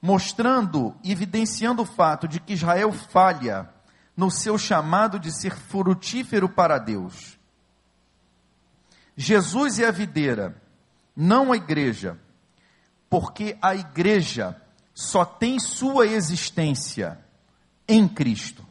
mostrando 0.00 0.94
e 1.02 1.10
evidenciando 1.10 1.82
o 1.82 1.86
fato 1.86 2.28
de 2.28 2.38
que 2.38 2.52
Israel 2.52 2.92
falha 2.92 3.68
no 4.16 4.30
seu 4.30 4.58
chamado 4.58 5.18
de 5.18 5.32
ser 5.32 5.56
frutífero 5.56 6.48
para 6.48 6.78
Deus. 6.78 7.38
Jesus 9.16 9.78
é 9.78 9.86
a 9.86 9.90
videira 9.90 10.62
não 11.16 11.52
a 11.52 11.56
igreja, 11.56 12.18
porque 13.08 13.56
a 13.60 13.74
igreja 13.74 14.60
só 14.94 15.24
tem 15.24 15.58
sua 15.58 16.06
existência 16.06 17.18
em 17.86 18.08
Cristo. 18.08 18.66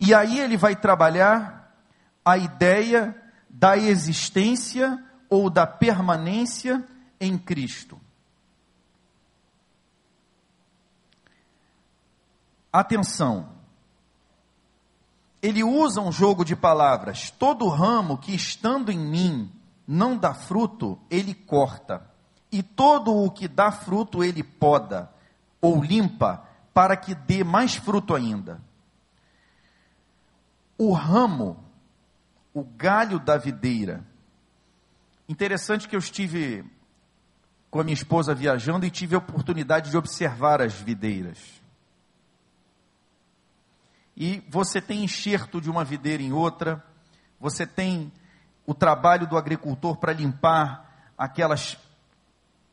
E 0.00 0.14
aí 0.14 0.40
ele 0.40 0.56
vai 0.56 0.74
trabalhar 0.74 1.76
a 2.24 2.38
ideia 2.38 3.14
da 3.50 3.76
existência 3.76 4.98
ou 5.28 5.50
da 5.50 5.66
permanência 5.66 6.82
em 7.20 7.36
Cristo. 7.36 8.00
Atenção, 12.72 13.50
ele 15.42 15.62
usa 15.62 16.00
um 16.00 16.10
jogo 16.10 16.44
de 16.44 16.56
palavras. 16.56 17.30
Todo 17.30 17.68
ramo 17.68 18.16
que 18.16 18.34
estando 18.34 18.90
em 18.90 18.98
mim 18.98 19.52
não 19.86 20.16
dá 20.16 20.32
fruto, 20.32 20.98
ele 21.10 21.34
corta, 21.34 22.08
e 22.50 22.62
todo 22.62 23.14
o 23.14 23.30
que 23.30 23.48
dá 23.48 23.72
fruto 23.72 24.22
ele 24.22 24.42
poda 24.42 25.10
ou 25.60 25.82
limpa, 25.82 26.44
para 26.72 26.96
que 26.96 27.14
dê 27.14 27.44
mais 27.44 27.74
fruto 27.74 28.14
ainda. 28.14 28.62
O 30.82 30.94
ramo, 30.94 31.62
o 32.54 32.64
galho 32.64 33.18
da 33.18 33.36
videira. 33.36 34.02
Interessante 35.28 35.86
que 35.86 35.94
eu 35.94 35.98
estive 35.98 36.64
com 37.70 37.80
a 37.80 37.84
minha 37.84 37.92
esposa 37.92 38.34
viajando 38.34 38.86
e 38.86 38.90
tive 38.90 39.14
a 39.14 39.18
oportunidade 39.18 39.90
de 39.90 39.98
observar 39.98 40.62
as 40.62 40.72
videiras. 40.72 41.38
E 44.16 44.42
você 44.48 44.80
tem 44.80 45.04
enxerto 45.04 45.60
de 45.60 45.68
uma 45.68 45.84
videira 45.84 46.22
em 46.22 46.32
outra, 46.32 46.82
você 47.38 47.66
tem 47.66 48.10
o 48.64 48.72
trabalho 48.72 49.26
do 49.26 49.36
agricultor 49.36 49.98
para 49.98 50.14
limpar 50.14 51.12
aquelas 51.18 51.76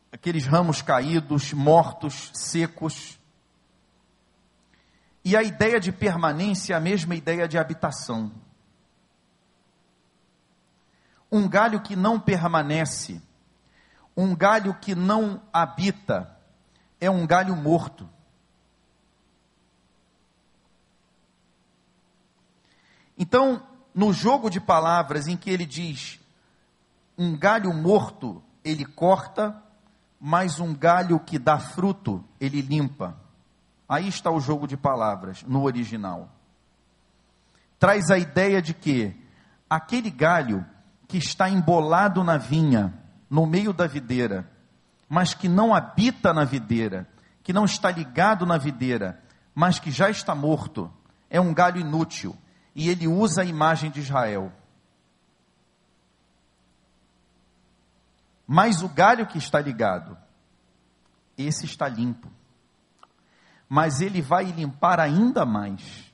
aqueles 0.10 0.46
ramos 0.46 0.82
caídos, 0.82 1.52
mortos, 1.52 2.32
secos. 2.34 3.20
E 5.28 5.36
a 5.36 5.44
ideia 5.44 5.78
de 5.78 5.92
permanência 5.92 6.74
é 6.74 6.78
a 6.78 6.80
mesma 6.80 7.14
ideia 7.14 7.50
de 7.50 7.58
habitação. 7.58 8.32
Um 11.30 11.50
galho 11.50 11.82
que 11.82 11.98
não 11.98 12.18
permanece, 12.18 13.22
um 14.16 14.34
galho 14.34 14.74
que 14.76 14.96
não 14.96 15.42
habita, 15.52 16.34
é 16.98 17.12
um 17.12 17.28
galho 17.28 17.58
morto. 17.58 18.10
Então, 23.18 23.62
no 23.94 24.14
jogo 24.14 24.50
de 24.50 24.62
palavras 24.62 25.28
em 25.28 25.36
que 25.36 25.50
ele 25.50 25.66
diz: 25.66 26.22
um 27.18 27.36
galho 27.38 27.74
morto 27.74 28.42
ele 28.64 28.86
corta, 28.86 29.62
mas 30.22 30.62
um 30.62 30.74
galho 30.74 31.20
que 31.20 31.38
dá 31.38 31.60
fruto 31.60 32.24
ele 32.40 32.62
limpa. 32.62 33.27
Aí 33.88 34.08
está 34.08 34.30
o 34.30 34.40
jogo 34.40 34.68
de 34.68 34.76
palavras 34.76 35.44
no 35.44 35.64
original. 35.64 36.30
Traz 37.80 38.10
a 38.10 38.18
ideia 38.18 38.62
de 38.62 38.74
que 38.74 39.16
aquele 39.70 40.10
galho 40.10 40.66
que 41.08 41.18
está 41.18 41.50
embolado 41.50 42.24
na 42.24 42.38
vinha, 42.38 42.94
no 43.30 43.46
meio 43.46 43.72
da 43.72 43.88
videira, 43.88 44.50
mas 45.08 45.34
que 45.34 45.48
não 45.48 45.74
habita 45.74 46.34
na 46.34 46.44
videira, 46.44 47.08
que 47.44 47.54
não 47.54 47.66
está 47.66 47.90
ligado 47.90 48.46
na 48.46 48.58
videira, 48.58 49.24
mas 49.56 49.80
que 49.80 49.90
já 49.90 50.10
está 50.10 50.36
morto, 50.36 50.92
é 51.30 51.40
um 51.40 51.54
galho 51.54 51.80
inútil 51.80 52.36
e 52.76 52.90
ele 52.90 53.08
usa 53.08 53.42
a 53.42 53.46
imagem 53.46 53.90
de 53.90 54.02
Israel. 54.02 54.52
Mas 58.46 58.82
o 58.82 58.88
galho 58.88 59.26
que 59.26 59.38
está 59.38 59.60
ligado, 59.60 60.18
esse 61.38 61.66
está 61.66 61.88
limpo. 61.88 62.30
Mas 63.70 64.02
ele 64.02 64.22
vai 64.22 64.46
limpar 64.46 65.00
ainda 65.00 65.46
mais, 65.46 66.12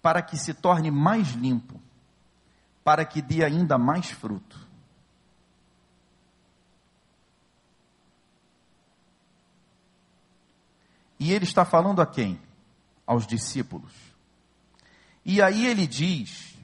para 0.00 0.22
que 0.22 0.36
se 0.36 0.54
torne 0.54 0.90
mais 0.90 1.32
limpo, 1.32 1.80
para 2.84 3.04
que 3.04 3.20
dê 3.20 3.44
ainda 3.44 3.76
mais 3.76 4.10
fruto. 4.10 4.66
E 11.18 11.32
ele 11.32 11.44
está 11.44 11.64
falando 11.64 12.00
a 12.00 12.06
quem? 12.06 12.40
Aos 13.06 13.26
discípulos. 13.26 13.92
E 15.24 15.42
aí 15.42 15.66
ele 15.66 15.86
diz: 15.86 16.56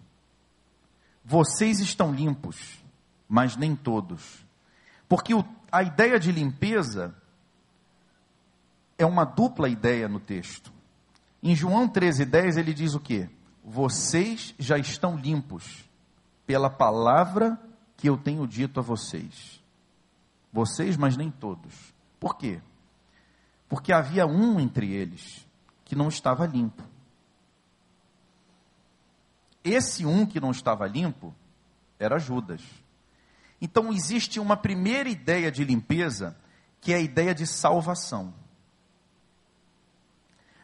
vocês 1.25 1.81
estão 1.81 2.13
limpos, 2.13 2.79
mas 3.29 3.57
nem 3.57 3.75
todos. 3.75 4.45
Porque 5.09 5.35
o, 5.35 5.45
a 5.71 5.83
ideia 5.83 6.19
de 6.19 6.31
limpeza 6.31 7.15
é 9.03 9.07
uma 9.07 9.25
dupla 9.25 9.69
ideia 9.69 10.09
no 10.09 10.21
texto. 10.21 10.73
Em 11.43 11.57
João 11.57 11.89
13,10 11.89 12.57
ele 12.57 12.73
diz 12.73 12.95
o 12.95 13.01
que? 13.01 13.29
Vocês 13.65 14.55
já 14.59 14.79
estão 14.79 15.17
limpos 15.17 15.85
pela 16.47 16.71
palavra 16.71 17.61
que 17.97 18.09
eu 18.09 18.17
tenho 18.17 18.47
dito 18.47 18.81
a 18.81 18.83
vocês. 18.83 19.63
Vocês, 20.53 20.97
mas 20.97 21.17
nem 21.17 21.31
todos. 21.31 21.95
Por 22.21 22.37
quê? 22.37 22.61
Porque 23.69 23.93
havia 23.93 24.27
um 24.27 24.61
entre 24.61 24.93
eles 24.93 25.47
que 25.85 25.97
não 25.97 26.09
estava 26.09 26.47
limpo. 26.47 26.83
Esse 29.65 30.05
um 30.05 30.27
que 30.27 30.41
não 30.41 30.51
estava 30.51 30.87
limpo 30.87 31.35
era 31.99 32.19
Judas. 32.19 32.63
Então 33.61 33.93
existe 33.93 34.41
uma 34.41 34.57
primeira 34.57 35.09
ideia 35.09 35.51
de 35.51 35.65
limpeza, 35.65 36.37
que 36.81 36.93
é 36.93 36.97
a 36.97 37.01
ideia 37.01 37.35
de 37.35 37.47
salvação. 37.47 38.35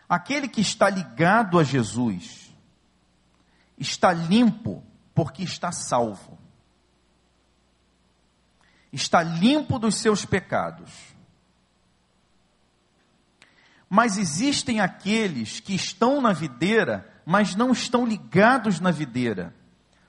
Aquele 0.09 0.49
que 0.49 0.61
está 0.61 0.89
ligado 0.89 1.59
a 1.59 1.65
Jesus 1.65 2.55
está 3.77 4.13
limpo 4.13 4.83
porque 5.15 5.43
está 5.43 5.71
salvo. 5.71 6.39
Está 8.93 9.23
limpo 9.23 9.79
dos 9.79 9.97
seus 9.97 10.25
pecados. 10.25 10.91
Mas 13.89 14.17
existem 14.17 14.81
aqueles 14.81 15.61
que 15.61 15.75
estão 15.75 16.21
na 16.21 16.33
videira 16.33 17.19
mas 17.31 17.55
não 17.55 17.73
estão 17.73 18.07
ligados 18.07 18.81
na 18.81 18.91
videira, 18.91 19.55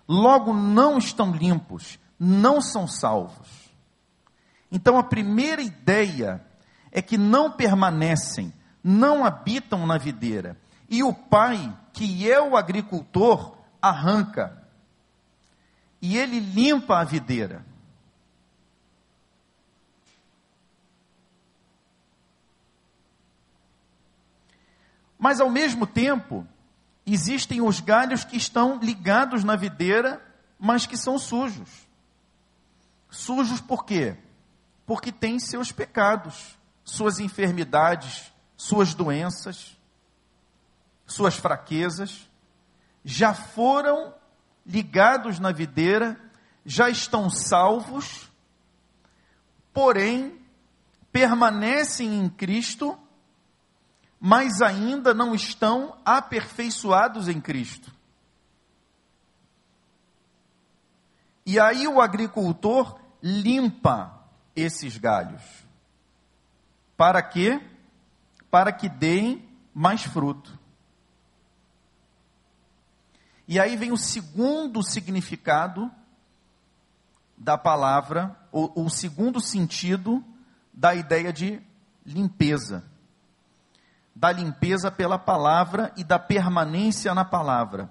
logo 0.07 0.53
não 0.53 0.97
estão 0.97 1.33
limpos, 1.33 1.99
não 2.17 2.61
são 2.61 2.87
salvos. 2.87 3.49
Então 4.71 4.97
a 4.97 5.03
primeira 5.03 5.61
ideia 5.61 6.41
é 6.89 7.01
que 7.01 7.17
não 7.17 7.51
permanecem, 7.51 8.53
não 8.83 9.25
habitam 9.25 9.85
na 9.85 9.97
videira, 9.97 10.57
e 10.87 11.03
o 11.03 11.13
pai, 11.13 11.77
que 11.93 12.29
é 12.29 12.41
o 12.41 12.57
agricultor, 12.57 13.57
arranca, 13.81 14.67
e 16.01 16.17
ele 16.17 16.39
limpa 16.39 16.99
a 16.99 17.03
videira. 17.03 17.65
Mas 25.17 25.41
ao 25.41 25.49
mesmo 25.49 25.85
tempo, 25.85 26.47
existem 27.05 27.61
os 27.61 27.81
galhos 27.81 28.23
que 28.23 28.37
estão 28.37 28.79
ligados 28.79 29.43
na 29.43 29.57
videira, 29.57 30.25
mas 30.57 30.85
que 30.85 30.95
são 30.95 31.19
sujos. 31.19 31.69
Sujos 33.09 33.59
por 33.59 33.83
quê? 33.83 34.15
Porque 34.85 35.11
têm 35.11 35.37
seus 35.39 35.73
pecados, 35.73 36.57
suas 36.85 37.19
enfermidades, 37.19 38.31
suas 38.59 38.93
doenças, 38.93 39.79
suas 41.07 41.35
fraquezas, 41.35 42.29
já 43.05 43.33
foram 43.33 44.13
ligados 44.65 45.39
na 45.39 45.51
videira, 45.51 46.19
já 46.65 46.89
estão 46.89 47.29
salvos, 47.29 48.29
porém 49.73 50.37
permanecem 51.11 52.19
em 52.19 52.29
Cristo 52.29 52.99
mas 54.19 54.61
ainda 54.61 55.13
não 55.13 55.33
estão 55.33 55.97
aperfeiçoados 56.03 57.29
em 57.29 57.39
Cristo. 57.39 57.89
E 61.45 61.59
aí 61.59 61.87
o 61.87 62.01
agricultor 62.01 62.99
limpa 63.23 64.27
esses 64.55 64.97
galhos. 64.97 65.41
Para 66.97 67.21
quê? 67.23 67.61
Para 68.49 68.71
que 68.71 68.89
deem 68.89 69.47
mais 69.73 70.03
fruto. 70.03 70.57
E 73.47 73.59
aí 73.59 73.75
vem 73.75 73.91
o 73.91 73.97
segundo 73.97 74.83
significado 74.83 75.91
da 77.37 77.57
palavra, 77.57 78.37
o, 78.51 78.83
o 78.83 78.89
segundo 78.89 79.39
sentido 79.39 80.23
da 80.73 80.93
ideia 80.93 81.31
de 81.31 81.61
limpeza 82.05 82.83
da 84.19 84.33
limpeza 84.33 84.91
pela 84.91 85.17
palavra 85.17 85.93
e 85.95 86.03
da 86.03 86.19
permanência 86.19 87.15
na 87.15 87.23
palavra, 87.23 87.89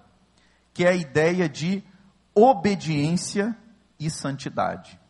que 0.74 0.84
é 0.84 0.88
a 0.90 0.94
ideia 0.94 1.48
de 1.48 1.82
obediência 2.34 3.56
e 3.98 4.10
santidade. 4.10 5.00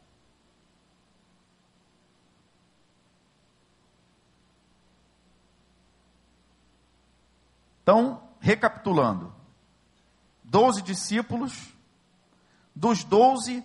Então, 7.88 8.20
recapitulando: 8.38 9.32
doze 10.44 10.82
discípulos, 10.82 11.74
dos 12.76 13.02
doze, 13.02 13.64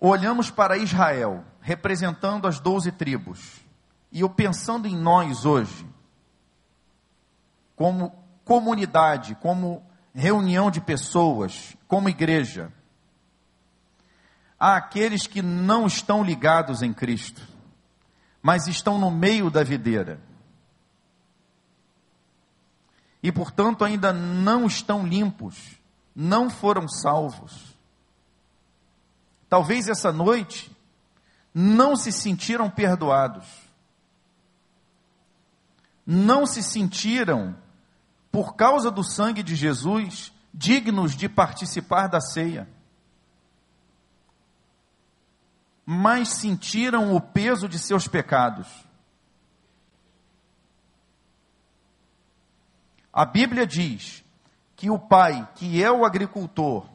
olhamos 0.00 0.50
para 0.50 0.78
Israel, 0.78 1.44
representando 1.60 2.48
as 2.48 2.58
doze 2.58 2.90
tribos. 2.90 3.60
E 4.10 4.20
eu 4.20 4.30
pensando 4.30 4.88
em 4.88 4.96
nós 4.96 5.44
hoje, 5.44 5.86
como 7.76 8.14
comunidade, 8.46 9.34
como 9.34 9.84
reunião 10.14 10.70
de 10.70 10.80
pessoas, 10.80 11.76
como 11.86 12.08
igreja. 12.08 12.72
àqueles 14.58 15.26
que 15.26 15.42
não 15.42 15.86
estão 15.86 16.24
ligados 16.24 16.80
em 16.80 16.94
Cristo, 16.94 17.42
mas 18.40 18.66
estão 18.68 18.98
no 18.98 19.10
meio 19.10 19.50
da 19.50 19.62
videira. 19.62 20.31
E, 23.22 23.30
portanto, 23.30 23.84
ainda 23.84 24.12
não 24.12 24.66
estão 24.66 25.06
limpos, 25.06 25.78
não 26.14 26.50
foram 26.50 26.88
salvos. 26.88 27.76
Talvez 29.48 29.88
essa 29.88 30.10
noite 30.10 30.74
não 31.54 31.94
se 31.94 32.10
sentiram 32.10 32.68
perdoados, 32.68 33.46
não 36.04 36.46
se 36.46 36.62
sentiram, 36.62 37.54
por 38.30 38.56
causa 38.56 38.90
do 38.90 39.04
sangue 39.04 39.42
de 39.42 39.54
Jesus, 39.54 40.32
dignos 40.52 41.14
de 41.14 41.28
participar 41.28 42.08
da 42.08 42.20
ceia, 42.20 42.68
mas 45.84 46.30
sentiram 46.30 47.14
o 47.14 47.20
peso 47.20 47.68
de 47.68 47.78
seus 47.78 48.08
pecados. 48.08 48.66
A 53.12 53.24
Bíblia 53.26 53.66
diz 53.66 54.24
que 54.74 54.90
o 54.90 54.98
pai, 54.98 55.46
que 55.54 55.82
é 55.82 55.90
o 55.90 56.04
agricultor, 56.04 56.88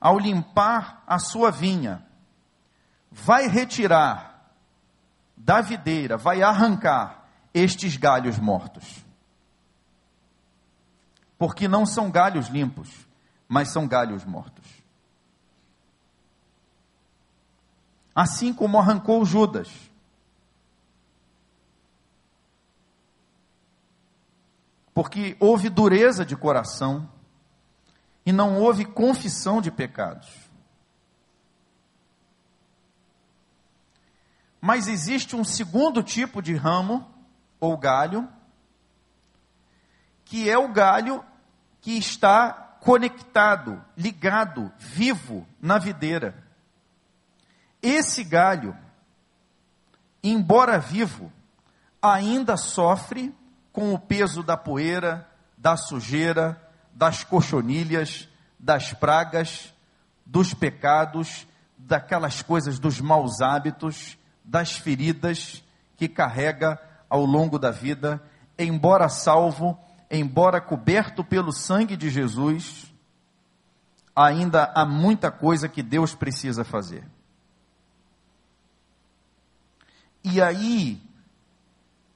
ao 0.00 0.18
limpar 0.18 1.02
a 1.06 1.18
sua 1.18 1.50
vinha, 1.50 2.04
vai 3.10 3.46
retirar 3.46 4.50
da 5.36 5.60
videira, 5.60 6.16
vai 6.16 6.42
arrancar 6.42 7.24
estes 7.52 7.96
galhos 7.96 8.38
mortos. 8.38 9.04
Porque 11.38 11.68
não 11.68 11.84
são 11.84 12.10
galhos 12.10 12.48
limpos, 12.48 13.06
mas 13.48 13.72
são 13.72 13.86
galhos 13.86 14.24
mortos. 14.24 14.66
Assim 18.14 18.52
como 18.52 18.78
arrancou 18.78 19.24
Judas. 19.24 19.89
Porque 24.92 25.36
houve 25.38 25.68
dureza 25.68 26.24
de 26.24 26.36
coração 26.36 27.08
e 28.24 28.32
não 28.32 28.58
houve 28.58 28.84
confissão 28.84 29.60
de 29.60 29.70
pecados. 29.70 30.28
Mas 34.60 34.88
existe 34.88 35.34
um 35.34 35.44
segundo 35.44 36.02
tipo 36.02 36.42
de 36.42 36.54
ramo, 36.54 37.08
ou 37.58 37.76
galho, 37.76 38.28
que 40.24 40.50
é 40.50 40.58
o 40.58 40.68
galho 40.68 41.24
que 41.80 41.96
está 41.96 42.52
conectado, 42.80 43.82
ligado, 43.96 44.72
vivo 44.78 45.46
na 45.60 45.78
videira. 45.78 46.46
Esse 47.82 48.22
galho, 48.22 48.76
embora 50.22 50.78
vivo, 50.78 51.32
ainda 52.02 52.56
sofre 52.56 53.34
com 53.72 53.94
o 53.94 53.98
peso 53.98 54.42
da 54.42 54.56
poeira, 54.56 55.28
da 55.56 55.76
sujeira, 55.76 56.60
das 56.92 57.22
cochonilhas, 57.24 58.28
das 58.58 58.92
pragas, 58.92 59.72
dos 60.24 60.52
pecados, 60.52 61.46
daquelas 61.76 62.42
coisas 62.42 62.78
dos 62.78 63.00
maus 63.00 63.40
hábitos, 63.40 64.18
das 64.44 64.72
feridas 64.72 65.62
que 65.96 66.08
carrega 66.08 66.80
ao 67.08 67.24
longo 67.24 67.58
da 67.58 67.70
vida, 67.70 68.22
embora 68.58 69.08
salvo, 69.08 69.78
embora 70.10 70.60
coberto 70.60 71.24
pelo 71.24 71.52
sangue 71.52 71.96
de 71.96 72.10
Jesus, 72.10 72.92
ainda 74.14 74.72
há 74.74 74.84
muita 74.84 75.30
coisa 75.30 75.68
que 75.68 75.82
Deus 75.82 76.14
precisa 76.14 76.64
fazer. 76.64 77.04
E 80.22 80.40
aí, 80.40 81.00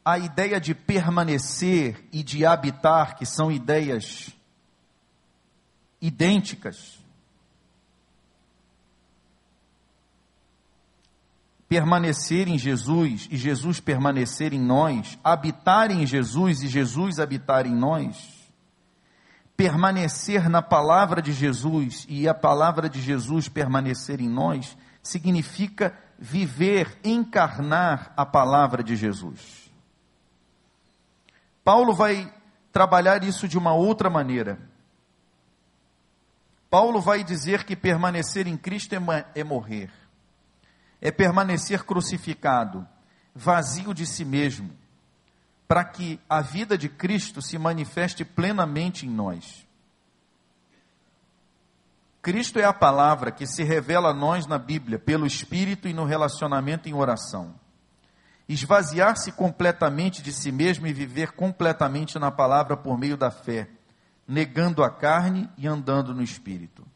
a 0.04 0.18
ideia 0.18 0.60
de 0.60 0.74
permanecer 0.74 2.04
e 2.12 2.22
de 2.22 2.44
habitar, 2.44 3.16
que 3.16 3.24
são 3.24 3.50
ideias 3.50 4.28
idênticas, 6.00 7.02
permanecer 11.66 12.46
em 12.46 12.58
Jesus 12.58 13.26
e 13.30 13.36
Jesus 13.38 13.80
permanecer 13.80 14.52
em 14.52 14.60
nós, 14.60 15.18
habitar 15.24 15.90
em 15.90 16.06
Jesus 16.06 16.62
e 16.62 16.68
Jesus 16.68 17.18
habitar 17.18 17.66
em 17.66 17.74
nós, 17.74 18.52
permanecer 19.56 20.50
na 20.50 20.60
palavra 20.60 21.22
de 21.22 21.32
Jesus 21.32 22.04
e 22.08 22.28
a 22.28 22.34
palavra 22.34 22.90
de 22.90 23.00
Jesus 23.00 23.48
permanecer 23.48 24.20
em 24.20 24.28
nós, 24.28 24.76
significa 25.02 25.96
viver, 26.18 26.98
encarnar 27.02 28.12
a 28.16 28.26
palavra 28.26 28.82
de 28.82 28.94
Jesus. 28.94 29.63
Paulo 31.64 31.94
vai 31.94 32.32
trabalhar 32.70 33.24
isso 33.24 33.48
de 33.48 33.58
uma 33.58 33.72
outra 33.72 34.10
maneira. 34.10 34.58
Paulo 36.70 37.00
vai 37.00 37.24
dizer 37.24 37.64
que 37.64 37.74
permanecer 37.74 38.46
em 38.46 38.56
Cristo 38.56 38.94
é, 38.94 39.26
é 39.34 39.42
morrer 39.42 39.90
é 41.04 41.10
permanecer 41.10 41.84
crucificado, 41.84 42.88
vazio 43.34 43.92
de 43.92 44.06
si 44.06 44.24
mesmo, 44.24 44.70
para 45.68 45.84
que 45.84 46.18
a 46.26 46.40
vida 46.40 46.78
de 46.78 46.88
Cristo 46.88 47.42
se 47.42 47.58
manifeste 47.58 48.24
plenamente 48.24 49.06
em 49.06 49.10
nós. 49.10 49.66
Cristo 52.22 52.58
é 52.58 52.64
a 52.64 52.72
palavra 52.72 53.30
que 53.30 53.46
se 53.46 53.62
revela 53.62 54.12
a 54.12 54.14
nós 54.14 54.46
na 54.46 54.56
Bíblia, 54.56 54.98
pelo 54.98 55.26
Espírito 55.26 55.86
e 55.86 55.92
no 55.92 56.06
relacionamento 56.06 56.88
em 56.88 56.94
oração. 56.94 57.54
Esvaziar-se 58.48 59.32
completamente 59.32 60.22
de 60.22 60.32
si 60.32 60.52
mesmo 60.52 60.86
e 60.86 60.92
viver 60.92 61.32
completamente 61.32 62.18
na 62.18 62.30
palavra 62.30 62.76
por 62.76 62.98
meio 62.98 63.16
da 63.16 63.30
fé, 63.30 63.70
negando 64.28 64.82
a 64.84 64.90
carne 64.90 65.48
e 65.56 65.66
andando 65.66 66.14
no 66.14 66.22
Espírito. 66.22 66.86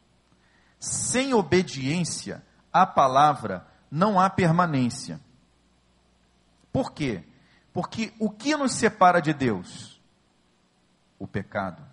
Sem 0.79 1.33
obediência 1.33 2.43
à 2.71 2.85
palavra, 2.85 3.67
não 3.89 4.19
há 4.19 4.29
permanência. 4.29 5.19
Por 6.71 6.91
quê? 6.91 7.23
Porque 7.73 8.13
o 8.19 8.29
que 8.29 8.55
nos 8.55 8.73
separa 8.73 9.19
de 9.21 9.33
Deus? 9.33 9.99
O 11.17 11.27
pecado. 11.27 11.83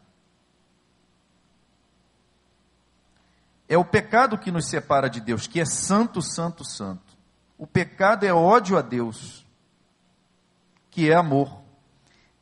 É 3.68 3.76
o 3.76 3.84
pecado 3.84 4.38
que 4.38 4.52
nos 4.52 4.68
separa 4.68 5.08
de 5.08 5.20
Deus, 5.20 5.46
que 5.46 5.60
é 5.60 5.64
santo, 5.64 6.22
santo, 6.22 6.64
santo. 6.64 7.16
O 7.58 7.66
pecado 7.66 8.24
é 8.24 8.32
ódio 8.32 8.76
a 8.76 8.82
Deus, 8.82 9.45
que 10.96 11.10
é 11.10 11.14
amor. 11.14 11.60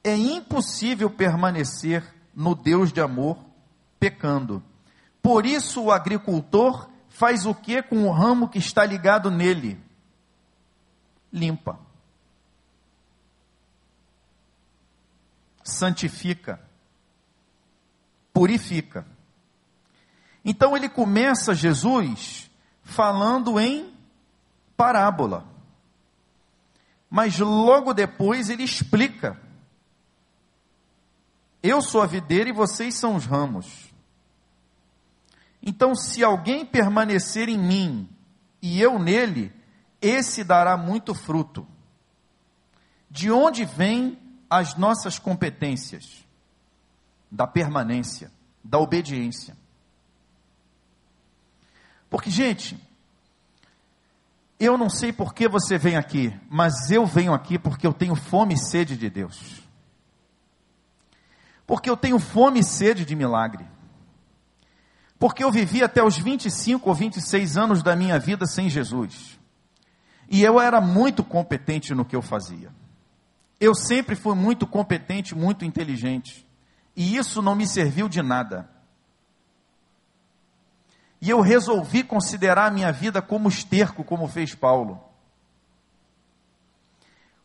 É 0.05 0.15
impossível 0.15 1.11
permanecer 1.11 2.05
no 2.33 2.55
Deus 2.55 2.93
de 2.93 3.01
amor 3.01 3.37
pecando. 3.99 4.63
Por 5.21 5.45
isso 5.45 5.83
o 5.83 5.91
agricultor 5.91 6.89
faz 7.09 7.47
o 7.47 7.53
que 7.53 7.83
com 7.83 8.07
o 8.07 8.13
ramo 8.13 8.49
que 8.49 8.59
está 8.59 8.87
ligado 8.87 9.29
nele? 9.29 9.77
Limpa. 11.33 11.81
Santifica. 15.65 16.61
Purifica. 18.33 19.05
Então 20.45 20.77
ele 20.77 20.89
começa 20.89 21.57
Jesus 21.57 22.49
falando 22.85 23.59
em 23.59 23.93
parábola. 24.77 25.54
Mas 27.15 27.39
logo 27.39 27.95
depois 27.95 28.51
ele 28.51 28.65
explica. 28.65 29.41
Eu 31.63 31.81
sou 31.81 32.03
a 32.03 32.07
videira 32.07 32.51
e 32.51 32.53
vocês 32.53 32.97
são 32.97 33.15
os 33.15 33.25
ramos. 33.25 33.95
Então, 35.63 35.95
se 35.95 36.25
alguém 36.25 36.67
permanecer 36.67 37.49
em 37.49 37.57
mim 37.57 38.09
e 38.61 38.83
eu 38.83 38.99
nele, 38.99 39.53
esse 40.03 40.43
dará 40.43 40.77
muito 40.77 41.15
fruto. 41.15 41.65
De 43.09 43.31
onde 43.31 43.65
vêm 43.65 44.19
as 44.51 44.75
nossas 44.75 45.17
competências? 45.17 46.27
Da 47.31 47.47
permanência, 47.47 48.29
da 48.65 48.81
obediência. 48.81 49.57
Porque, 52.11 52.29
gente, 52.29 52.77
eu 54.59 54.79
não 54.79 54.89
sei 54.89 55.13
por 55.13 55.35
que 55.35 55.49
você 55.49 55.77
vem 55.77 55.97
aqui, 55.97 56.33
mas 56.49 56.91
eu 56.91 57.05
venho 57.07 57.35
aqui 57.35 57.59
porque 57.59 57.87
eu 57.87 57.93
tenho 57.93 58.15
fome 58.15 58.55
e 58.55 58.59
sede 58.59 58.97
de 58.97 59.11
Deus. 59.11 59.63
Porque 61.67 61.89
eu 61.89 61.97
tenho 61.97 62.19
fome 62.19 62.61
e 62.61 62.65
sede 62.65 63.05
de 63.05 63.17
milagre. 63.17 63.67
Porque 65.19 65.43
eu 65.43 65.51
vivi 65.51 65.83
até 65.83 66.03
os 66.03 66.17
25 66.17 66.89
ou 66.89 66.95
26 66.95 67.57
anos 67.57 67.83
da 67.83 67.97
minha 67.97 68.19
vida 68.19 68.47
sem 68.47 68.69
Jesus. 68.69 69.39
E 70.29 70.43
eu 70.43 70.61
era 70.61 70.81
muito 70.81 71.25
competente 71.25 71.95
no 71.95 72.05
que 72.05 72.15
eu 72.15 72.23
fazia. 72.23 72.73
Eu 73.61 73.75
sempre 73.75 74.15
fui 74.15 74.35
muito 74.35 74.67
competente, 74.67 75.35
muito 75.35 75.65
inteligente. 75.65 76.47
E 76.97 77.17
isso 77.17 77.41
não 77.41 77.55
me 77.55 77.67
serviu 77.67 78.09
de 78.09 78.23
nada. 78.23 78.69
E 81.25 81.31
eu 81.31 81.41
resolvi 81.41 82.05
considerar 82.05 82.67
a 82.67 82.71
minha 82.71 82.93
vida 82.93 83.23
como 83.23 83.49
esterco, 83.49 84.05
como 84.05 84.29
fez 84.29 84.55
Paulo. 84.55 85.01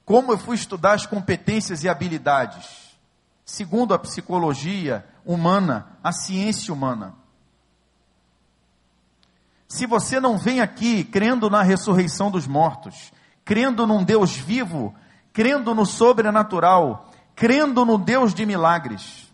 Como 0.03 0.33
eu 0.33 0.37
fui 0.37 0.57
estudar 0.57 0.95
as 0.95 1.05
competências 1.05 1.81
e 1.81 1.87
habilidades, 1.87 2.97
segundo 3.45 3.93
a 3.93 3.99
psicologia 3.99 5.07
humana, 5.23 5.97
a 6.03 6.11
ciência 6.11 6.73
humana. 6.73 7.15
Se 9.65 9.85
você 9.85 10.19
não 10.19 10.37
vem 10.37 10.59
aqui 10.59 11.05
crendo 11.05 11.49
na 11.49 11.63
ressurreição 11.63 12.29
dos 12.29 12.45
mortos, 12.45 13.13
crendo 13.45 13.87
num 13.87 14.03
Deus 14.03 14.35
vivo, 14.35 14.93
crendo 15.31 15.73
no 15.73 15.85
sobrenatural, 15.85 17.09
crendo 17.33 17.85
no 17.85 17.97
Deus 17.97 18.33
de 18.33 18.45
milagres, 18.45 19.28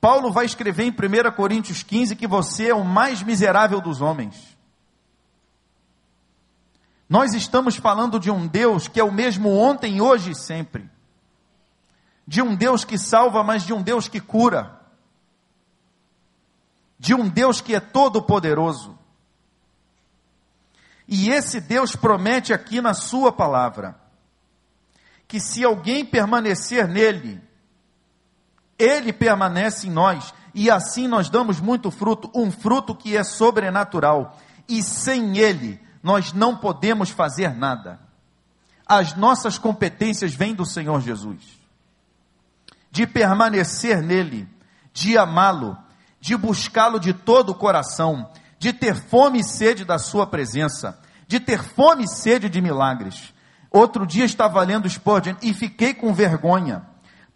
Paulo 0.00 0.32
vai 0.32 0.46
escrever 0.46 0.84
em 0.84 0.90
1 0.90 1.30
Coríntios 1.32 1.82
15 1.82 2.16
que 2.16 2.26
você 2.26 2.68
é 2.68 2.74
o 2.74 2.84
mais 2.84 3.22
miserável 3.22 3.80
dos 3.80 4.00
homens. 4.00 4.56
Nós 7.08 7.34
estamos 7.34 7.76
falando 7.76 8.18
de 8.18 8.30
um 8.30 8.46
Deus 8.46 8.88
que 8.88 9.00
é 9.00 9.04
o 9.04 9.12
mesmo 9.12 9.50
ontem, 9.50 10.00
hoje 10.00 10.30
e 10.30 10.34
sempre. 10.34 10.88
De 12.26 12.40
um 12.40 12.54
Deus 12.54 12.84
que 12.84 12.96
salva, 12.96 13.42
mas 13.42 13.64
de 13.64 13.72
um 13.72 13.82
Deus 13.82 14.08
que 14.08 14.20
cura. 14.20 14.80
De 16.98 17.12
um 17.12 17.28
Deus 17.28 17.60
que 17.60 17.74
é 17.74 17.80
todo-poderoso. 17.80 18.96
E 21.06 21.30
esse 21.30 21.60
Deus 21.60 21.96
promete 21.96 22.52
aqui 22.52 22.80
na 22.80 22.94
Sua 22.94 23.32
palavra 23.32 24.00
que 25.26 25.38
se 25.40 25.64
alguém 25.64 26.04
permanecer 26.04 26.88
nele, 26.88 27.40
ele 28.80 29.12
permanece 29.12 29.86
em 29.86 29.90
nós, 29.90 30.32
e 30.54 30.70
assim 30.70 31.06
nós 31.06 31.28
damos 31.28 31.60
muito 31.60 31.90
fruto, 31.90 32.30
um 32.34 32.50
fruto 32.50 32.94
que 32.94 33.16
é 33.16 33.22
sobrenatural, 33.22 34.38
e 34.66 34.82
sem 34.82 35.36
ele 35.36 35.78
nós 36.02 36.32
não 36.32 36.56
podemos 36.56 37.10
fazer 37.10 37.54
nada. 37.54 38.00
As 38.86 39.14
nossas 39.14 39.58
competências 39.58 40.34
vêm 40.34 40.54
do 40.54 40.64
Senhor 40.64 41.00
Jesus, 41.02 41.60
de 42.90 43.06
permanecer 43.06 44.02
nele, 44.02 44.48
de 44.92 45.16
amá-lo, 45.16 45.76
de 46.18 46.36
buscá-lo 46.36 46.98
de 46.98 47.12
todo 47.12 47.50
o 47.50 47.54
coração, 47.54 48.30
de 48.58 48.72
ter 48.72 48.94
fome 48.94 49.40
e 49.40 49.44
sede 49.44 49.84
da 49.84 49.98
Sua 49.98 50.26
presença, 50.26 50.98
de 51.28 51.38
ter 51.38 51.62
fome 51.62 52.04
e 52.04 52.08
sede 52.08 52.48
de 52.48 52.60
milagres. 52.60 53.32
Outro 53.70 54.06
dia 54.06 54.24
estava 54.24 54.60
lendo 54.62 54.88
Spurgeon 54.88 55.36
e 55.40 55.54
fiquei 55.54 55.94
com 55.94 56.12
vergonha 56.12 56.89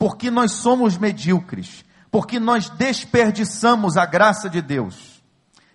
porque 0.05 0.31
nós 0.31 0.53
somos 0.53 0.99
medíocres, 0.99 1.83
porque 2.11 2.39
nós 2.39 2.69
desperdiçamos 2.69 3.97
a 3.97 4.05
graça 4.05 4.51
de 4.51 4.61
Deus, 4.61 5.25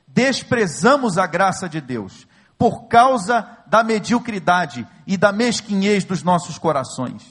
desprezamos 0.08 1.18
a 1.18 1.26
graça 1.26 1.68
de 1.68 1.82
Deus, 1.82 2.28
por 2.56 2.84
causa 2.84 3.58
da 3.66 3.84
mediocridade 3.84 4.88
e 5.08 5.18
da 5.18 5.32
mesquinhez 5.32 6.04
dos 6.04 6.22
nossos 6.22 6.60
corações. 6.60 7.24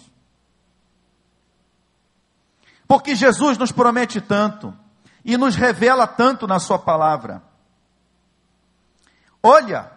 Porque 2.89 3.15
Jesus 3.15 3.57
nos 3.57 3.71
promete 3.71 4.21
tanto 4.21 4.77
e 5.25 5.37
nos 5.37 5.55
revela 5.55 6.05
tanto 6.05 6.49
na 6.49 6.59
Sua 6.59 6.81
palavra. 6.81 7.45
Olha, 9.41 9.89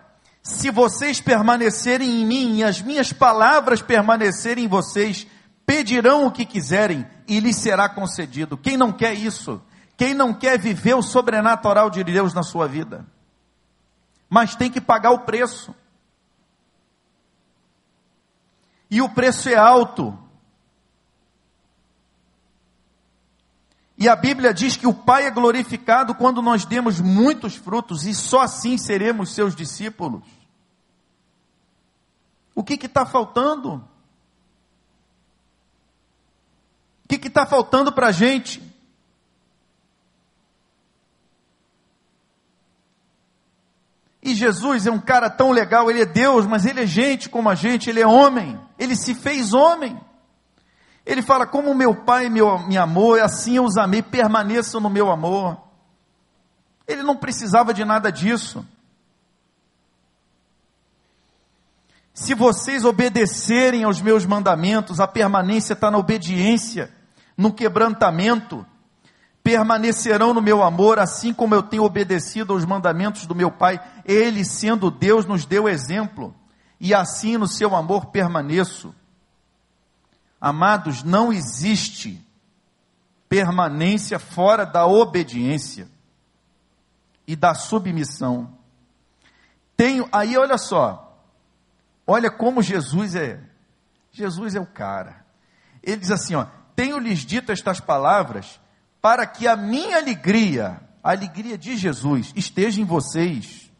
se 0.43 0.69
vocês 0.69 1.19
permanecerem 1.19 2.21
em 2.21 2.25
mim 2.27 2.57
e 2.57 2.63
as 2.63 2.79
minhas 2.79 3.11
palavras 3.11 3.81
permanecerem 3.81 4.65
em 4.65 4.67
vocês, 4.67 5.25
pedirão 5.71 6.25
o 6.25 6.31
que 6.33 6.45
quiserem 6.45 7.07
e 7.25 7.39
lhes 7.39 7.55
será 7.55 7.87
concedido. 7.87 8.57
Quem 8.57 8.75
não 8.75 8.91
quer 8.91 9.13
isso? 9.13 9.61
Quem 9.95 10.13
não 10.13 10.33
quer 10.33 10.59
viver 10.59 10.95
o 10.95 11.01
sobrenatural 11.01 11.89
de 11.89 12.03
Deus 12.03 12.33
na 12.33 12.43
sua 12.43 12.67
vida? 12.67 13.07
Mas 14.29 14.53
tem 14.53 14.69
que 14.69 14.81
pagar 14.81 15.11
o 15.11 15.19
preço. 15.19 15.73
E 18.89 19.01
o 19.01 19.07
preço 19.07 19.47
é 19.47 19.55
alto. 19.55 20.19
E 23.97 24.09
a 24.09 24.15
Bíblia 24.17 24.53
diz 24.53 24.75
que 24.75 24.87
o 24.87 24.93
Pai 24.93 25.25
é 25.25 25.31
glorificado 25.31 26.13
quando 26.15 26.41
nós 26.41 26.65
demos 26.65 26.99
muitos 26.99 27.55
frutos, 27.55 28.05
e 28.05 28.13
só 28.13 28.41
assim 28.41 28.77
seremos 28.77 29.33
seus 29.33 29.55
discípulos. 29.55 30.25
O 32.53 32.61
que 32.61 32.73
está 32.73 33.05
faltando? 33.05 33.89
Que 37.17 37.27
está 37.27 37.45
faltando 37.45 37.91
para 37.91 38.07
a 38.07 38.11
gente? 38.11 38.61
E 44.23 44.35
Jesus 44.35 44.85
é 44.85 44.91
um 44.91 44.99
cara 44.99 45.29
tão 45.29 45.51
legal, 45.51 45.89
ele 45.89 46.01
é 46.01 46.05
Deus, 46.05 46.45
mas 46.45 46.65
ele 46.65 46.81
é 46.81 46.85
gente 46.85 47.27
como 47.27 47.49
a 47.49 47.55
gente, 47.55 47.89
ele 47.89 47.99
é 47.99 48.05
homem, 48.05 48.59
ele 48.77 48.95
se 48.95 49.15
fez 49.15 49.51
homem. 49.53 49.99
Ele 51.03 51.23
fala: 51.23 51.47
Como 51.47 51.73
meu 51.73 51.95
pai 51.95 52.29
me, 52.29 52.39
me 52.67 52.77
amou, 52.77 53.15
assim 53.15 53.55
eu 53.55 53.65
os 53.65 53.77
amei, 53.77 54.03
permaneçam 54.03 54.79
no 54.79 54.89
meu 54.89 55.11
amor. 55.11 55.57
Ele 56.87 57.01
não 57.01 57.17
precisava 57.17 57.73
de 57.73 57.83
nada 57.83 58.11
disso. 58.11 58.65
Se 62.13 62.35
vocês 62.35 62.85
obedecerem 62.85 63.83
aos 63.83 64.01
meus 64.01 64.25
mandamentos, 64.25 64.99
a 64.99 65.07
permanência 65.07 65.73
está 65.73 65.89
na 65.89 65.97
obediência 65.97 66.93
no 67.41 67.51
quebrantamento, 67.51 68.63
permanecerão 69.43 70.31
no 70.31 70.41
meu 70.41 70.61
amor, 70.61 70.99
assim 70.99 71.33
como 71.33 71.55
eu 71.55 71.63
tenho 71.63 71.83
obedecido 71.83 72.53
aos 72.53 72.63
mandamentos 72.63 73.25
do 73.25 73.33
meu 73.33 73.49
Pai. 73.49 73.81
Ele, 74.05 74.45
sendo 74.45 74.91
Deus, 74.91 75.25
nos 75.25 75.43
deu 75.43 75.67
exemplo, 75.67 76.35
e 76.79 76.93
assim 76.93 77.37
no 77.37 77.47
seu 77.47 77.75
amor 77.75 78.05
permaneço. 78.07 78.93
Amados, 80.39 81.01
não 81.01 81.33
existe 81.33 82.23
permanência 83.27 84.19
fora 84.19 84.63
da 84.63 84.85
obediência 84.85 85.87
e 87.25 87.35
da 87.35 87.55
submissão. 87.55 88.55
Tenho, 89.75 90.07
aí 90.11 90.37
olha 90.37 90.59
só, 90.59 91.17
olha 92.05 92.29
como 92.29 92.61
Jesus 92.61 93.15
é. 93.15 93.39
Jesus 94.11 94.53
é 94.53 94.59
o 94.59 94.65
cara. 94.65 95.25
Ele 95.81 95.97
diz 95.97 96.11
assim, 96.11 96.35
ó, 96.35 96.45
tenho-lhes 96.75 97.19
dito 97.19 97.51
estas 97.51 97.79
palavras 97.79 98.59
para 99.01 99.25
que 99.25 99.47
a 99.47 99.55
minha 99.55 99.97
alegria, 99.97 100.81
a 101.03 101.11
alegria 101.11 101.57
de 101.57 101.75
Jesus, 101.75 102.31
esteja 102.35 102.79
em 102.79 102.85
vocês 102.85 103.71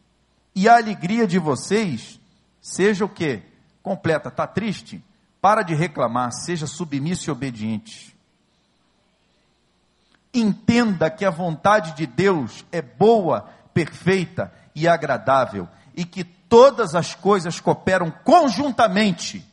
e 0.54 0.68
a 0.68 0.76
alegria 0.76 1.26
de 1.26 1.38
vocês 1.38 2.20
seja 2.60 3.04
o 3.04 3.08
que? 3.08 3.42
Completa. 3.82 4.28
Está 4.28 4.46
triste? 4.46 5.02
Para 5.40 5.62
de 5.62 5.74
reclamar, 5.74 6.32
seja 6.32 6.66
submisso 6.66 7.28
e 7.28 7.32
obediente. 7.32 8.16
Entenda 10.34 11.10
que 11.10 11.24
a 11.24 11.30
vontade 11.30 11.94
de 11.94 12.06
Deus 12.06 12.64
é 12.72 12.80
boa, 12.80 13.48
perfeita 13.74 14.52
e 14.74 14.88
agradável 14.88 15.68
e 15.94 16.04
que 16.04 16.24
todas 16.24 16.94
as 16.94 17.14
coisas 17.14 17.60
cooperam 17.60 18.10
conjuntamente 18.10 19.44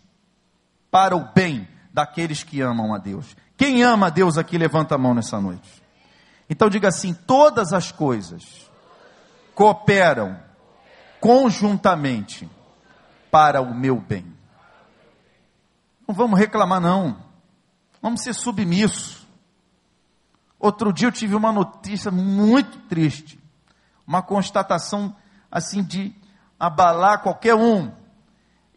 para 0.89 1.15
o 1.15 1.31
bem 1.33 1.67
daqueles 1.93 2.43
que 2.43 2.61
amam 2.61 2.93
a 2.93 2.97
Deus. 2.97 3.35
Quem 3.57 3.83
ama 3.83 4.07
a 4.07 4.09
Deus 4.09 4.37
aqui, 4.37 4.57
levanta 4.57 4.95
a 4.95 4.97
mão 4.97 5.13
nessa 5.13 5.39
noite. 5.39 5.81
Então 6.49 6.69
diga 6.69 6.87
assim: 6.87 7.13
todas 7.13 7.73
as 7.73 7.91
coisas 7.91 8.69
cooperam 9.53 10.39
conjuntamente 11.19 12.49
para 13.29 13.61
o 13.61 13.73
meu 13.73 13.99
bem. 13.99 14.25
Não 16.07 16.15
vamos 16.15 16.39
reclamar, 16.39 16.81
não. 16.81 17.17
Vamos 18.01 18.21
ser 18.21 18.33
submissos. 18.33 19.27
Outro 20.59 20.91
dia 20.91 21.07
eu 21.07 21.11
tive 21.11 21.35
uma 21.35 21.51
notícia 21.51 22.11
muito 22.11 22.79
triste, 22.87 23.39
uma 24.05 24.21
constatação 24.21 25.15
assim 25.51 25.83
de 25.83 26.13
abalar 26.59 27.21
qualquer 27.21 27.55
um 27.55 27.91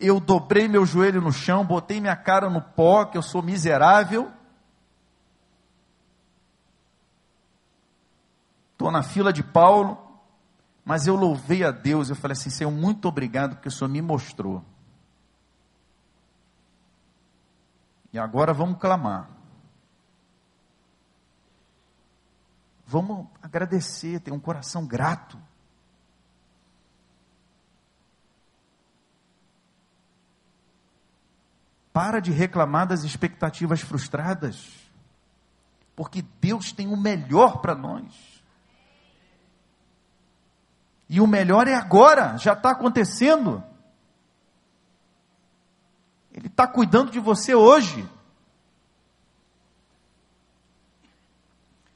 eu 0.02 0.18
dobrei 0.18 0.66
meu 0.66 0.84
joelho 0.84 1.20
no 1.20 1.32
chão, 1.32 1.64
botei 1.64 2.00
minha 2.00 2.16
cara 2.16 2.50
no 2.50 2.60
pó, 2.60 3.04
que 3.04 3.16
eu 3.16 3.22
sou 3.22 3.42
miserável. 3.42 4.30
Estou 8.72 8.90
na 8.90 9.02
fila 9.02 9.32
de 9.32 9.44
Paulo, 9.44 9.96
mas 10.84 11.06
eu 11.06 11.14
louvei 11.14 11.62
a 11.62 11.70
Deus. 11.70 12.10
Eu 12.10 12.16
falei 12.16 12.32
assim: 12.32 12.50
Senhor, 12.50 12.70
muito 12.70 13.06
obrigado, 13.06 13.54
porque 13.54 13.68
o 13.68 13.70
Senhor 13.70 13.88
me 13.88 14.02
mostrou. 14.02 14.64
E 18.12 18.18
agora 18.18 18.52
vamos 18.52 18.78
clamar. 18.78 19.30
Vamos 22.84 23.26
agradecer, 23.40 24.20
ter 24.20 24.32
um 24.32 24.40
coração 24.40 24.84
grato. 24.84 25.38
Para 31.92 32.20
de 32.20 32.31
reclamar 32.31 32.87
das 32.87 33.05
expectativas 33.05 33.81
frustradas, 33.81 34.68
porque 35.94 36.24
Deus 36.40 36.72
tem 36.72 36.87
o 36.88 36.96
melhor 36.96 37.61
para 37.61 37.74
nós. 37.74 38.42
E 41.09 41.20
o 41.20 41.26
melhor 41.26 41.68
é 41.68 41.74
agora, 41.74 42.38
já 42.38 42.55
está 42.55 42.70
acontecendo. 42.70 43.62
Ele 46.33 46.46
está 46.46 46.66
cuidando 46.66 47.11
de 47.11 47.20
você 47.20 47.55
hoje. 47.55 48.09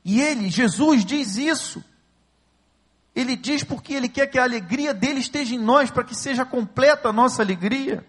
E 0.05 0.21
ele, 0.21 0.51
Jesus, 0.51 1.05
diz 1.05 1.37
isso. 1.37 1.83
Ele 3.15 3.35
diz 3.35 3.65
porque 3.65 3.95
ele 3.95 4.11
quer 4.11 4.27
que 4.27 4.39
a 4.39 4.43
alegria 4.43 4.93
dele 4.93 5.21
esteja 5.21 5.55
em 5.55 5.59
nós, 5.59 5.91
para 5.91 6.05
que 6.05 6.15
seja 6.15 6.45
completa 6.45 7.09
a 7.09 7.13
nossa 7.13 7.43
alegria. 7.43 8.07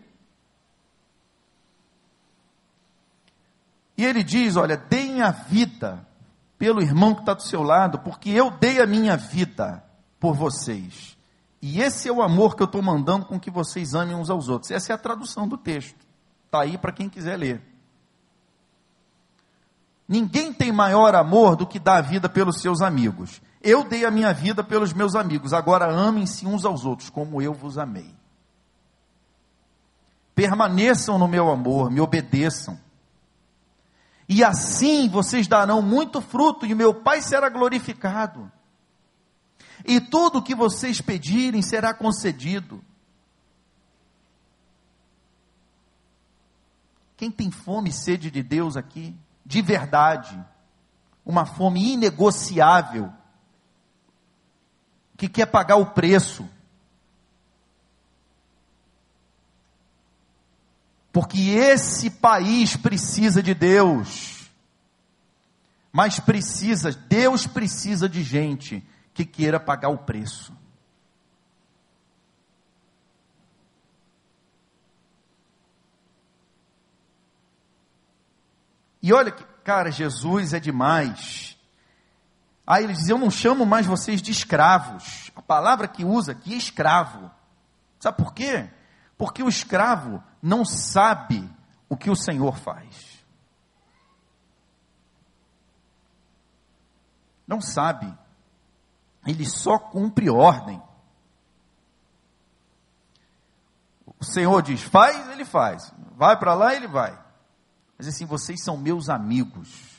E 3.97 4.05
ele 4.05 4.23
diz: 4.23 4.55
Olha, 4.55 4.77
deem 4.77 5.21
a 5.21 5.31
vida 5.31 6.05
pelo 6.57 6.81
irmão 6.81 7.13
que 7.13 7.21
está 7.21 7.33
do 7.33 7.43
seu 7.43 7.63
lado, 7.63 7.99
porque 7.99 8.29
eu 8.29 8.51
dei 8.51 8.81
a 8.81 8.85
minha 8.85 9.17
vida 9.17 9.83
por 10.19 10.35
vocês. 10.35 11.17
E 11.61 11.81
esse 11.81 12.07
é 12.07 12.11
o 12.11 12.21
amor 12.21 12.55
que 12.55 12.61
eu 12.61 12.67
estou 12.67 12.81
mandando 12.81 13.25
com 13.25 13.39
que 13.39 13.49
vocês 13.49 13.93
amem 13.93 14.15
uns 14.15 14.29
aos 14.29 14.47
outros. 14.47 14.71
Essa 14.71 14.93
é 14.93 14.95
a 14.95 14.97
tradução 14.97 15.47
do 15.47 15.57
texto. 15.57 16.05
Está 16.45 16.61
aí 16.61 16.77
para 16.77 16.91
quem 16.91 17.09
quiser 17.09 17.37
ler. 17.37 17.61
Ninguém 20.07 20.53
tem 20.53 20.71
maior 20.71 21.13
amor 21.15 21.55
do 21.55 21.67
que 21.67 21.79
dar 21.79 21.97
a 21.97 22.01
vida 22.01 22.29
pelos 22.29 22.61
seus 22.61 22.81
amigos. 22.81 23.41
Eu 23.61 23.83
dei 23.83 24.05
a 24.05 24.11
minha 24.11 24.33
vida 24.33 24.63
pelos 24.63 24.93
meus 24.93 25.15
amigos, 25.15 25.51
agora 25.51 25.91
amem-se 25.91 26.45
uns 26.45 26.63
aos 26.63 26.85
outros, 26.85 27.09
como 27.09 27.41
eu 27.41 27.53
vos 27.53 27.77
amei. 27.77 28.15
Permaneçam 30.33 31.17
no 31.17 31.27
meu 31.27 31.51
amor, 31.51 31.91
me 31.91 31.99
obedeçam. 31.99 32.79
E 34.27 34.43
assim 34.43 35.07
vocês 35.07 35.47
darão 35.47 35.81
muito 35.81 36.19
fruto, 36.21 36.65
e 36.65 36.75
meu 36.75 36.93
Pai 36.93 37.21
será 37.21 37.49
glorificado. 37.49 38.51
E 39.85 40.01
tudo 40.01 40.39
o 40.39 40.43
que 40.43 40.53
vocês 40.53 40.99
pedirem 40.99 41.61
será 41.61 41.93
concedido. 41.93 42.83
Quem 47.15 47.31
tem 47.31 47.49
fome 47.49 47.89
e 47.89 47.93
sede 47.93 48.29
de 48.29 48.43
Deus 48.43 48.75
aqui? 48.75 49.15
De 49.45 49.61
verdade. 49.61 50.39
Uma 51.25 51.45
fome 51.45 51.93
inegociável 51.93 53.11
que 55.17 55.27
quer 55.27 55.47
pagar 55.47 55.77
o 55.77 55.87
preço. 55.87 56.47
Porque 61.17 61.49
esse 61.49 62.11
país 62.11 62.77
precisa 62.77 63.41
de 63.41 63.55
Deus. 63.55 64.51
Mas 65.91 66.19
precisa, 66.19 66.91
Deus 66.91 67.47
precisa 67.47 68.07
de 68.07 68.21
gente 68.21 68.87
que 69.15 69.25
queira 69.25 69.59
pagar 69.59 69.89
o 69.89 69.97
preço. 69.97 70.55
E 79.01 79.11
olha 79.11 79.31
que, 79.31 79.43
cara, 79.63 79.89
Jesus 79.89 80.53
é 80.53 80.59
demais. 80.59 81.57
Aí 82.67 82.83
ele 82.83 82.93
diz: 82.93 83.09
Eu 83.09 83.17
não 83.17 83.31
chamo 83.31 83.65
mais 83.65 83.87
vocês 83.87 84.21
de 84.21 84.29
escravos. 84.29 85.31
A 85.35 85.41
palavra 85.41 85.87
que 85.87 86.05
usa 86.05 86.33
aqui 86.33 86.53
é 86.53 86.57
escravo. 86.57 87.31
Sabe 87.99 88.17
por 88.17 88.35
quê? 88.35 88.69
Porque 89.17 89.41
o 89.41 89.49
escravo 89.49 90.23
não 90.41 90.63
sabe 90.63 91.49
o 91.89 91.97
que 91.97 92.09
o 92.09 92.15
Senhor 92.15 92.57
faz. 92.57 93.25
Não 97.47 97.61
sabe. 97.61 98.13
Ele 99.25 99.45
só 99.45 99.79
cumpre 99.79 100.29
ordem. 100.29 100.81
O 104.19 104.23
Senhor 104.23 104.61
diz: 104.61 104.81
faz, 104.81 105.29
ele 105.29 105.45
faz. 105.45 105.93
Vai 106.15 106.37
para 106.37 106.53
lá, 106.53 106.75
ele 106.75 106.87
vai. 106.87 107.17
Mas 107.97 108.07
assim, 108.07 108.25
vocês 108.25 108.63
são 108.63 108.77
meus 108.77 109.09
amigos 109.09 109.97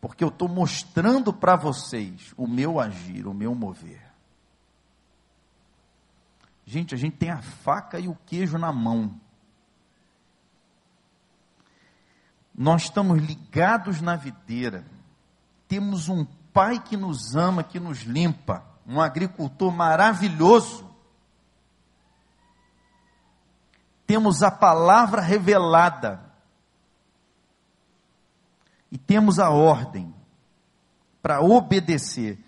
porque 0.00 0.24
eu 0.24 0.28
estou 0.28 0.48
mostrando 0.48 1.32
para 1.32 1.56
vocês 1.56 2.32
o 2.36 2.46
meu 2.46 2.80
agir, 2.80 3.26
o 3.26 3.34
meu 3.34 3.54
mover. 3.54 4.09
Gente, 6.70 6.94
a 6.94 6.96
gente 6.96 7.16
tem 7.16 7.30
a 7.30 7.42
faca 7.42 7.98
e 7.98 8.06
o 8.06 8.14
queijo 8.14 8.56
na 8.56 8.72
mão. 8.72 9.20
Nós 12.54 12.82
estamos 12.82 13.20
ligados 13.20 14.00
na 14.00 14.14
videira. 14.14 14.86
Temos 15.66 16.08
um 16.08 16.24
pai 16.24 16.78
que 16.78 16.96
nos 16.96 17.34
ama, 17.34 17.64
que 17.64 17.80
nos 17.80 18.02
limpa, 18.02 18.64
um 18.86 19.00
agricultor 19.00 19.72
maravilhoso. 19.72 20.88
Temos 24.06 24.40
a 24.40 24.50
palavra 24.52 25.20
revelada 25.20 26.22
e 28.92 28.96
temos 28.96 29.40
a 29.40 29.50
ordem 29.50 30.14
para 31.20 31.40
obedecer, 31.40 32.38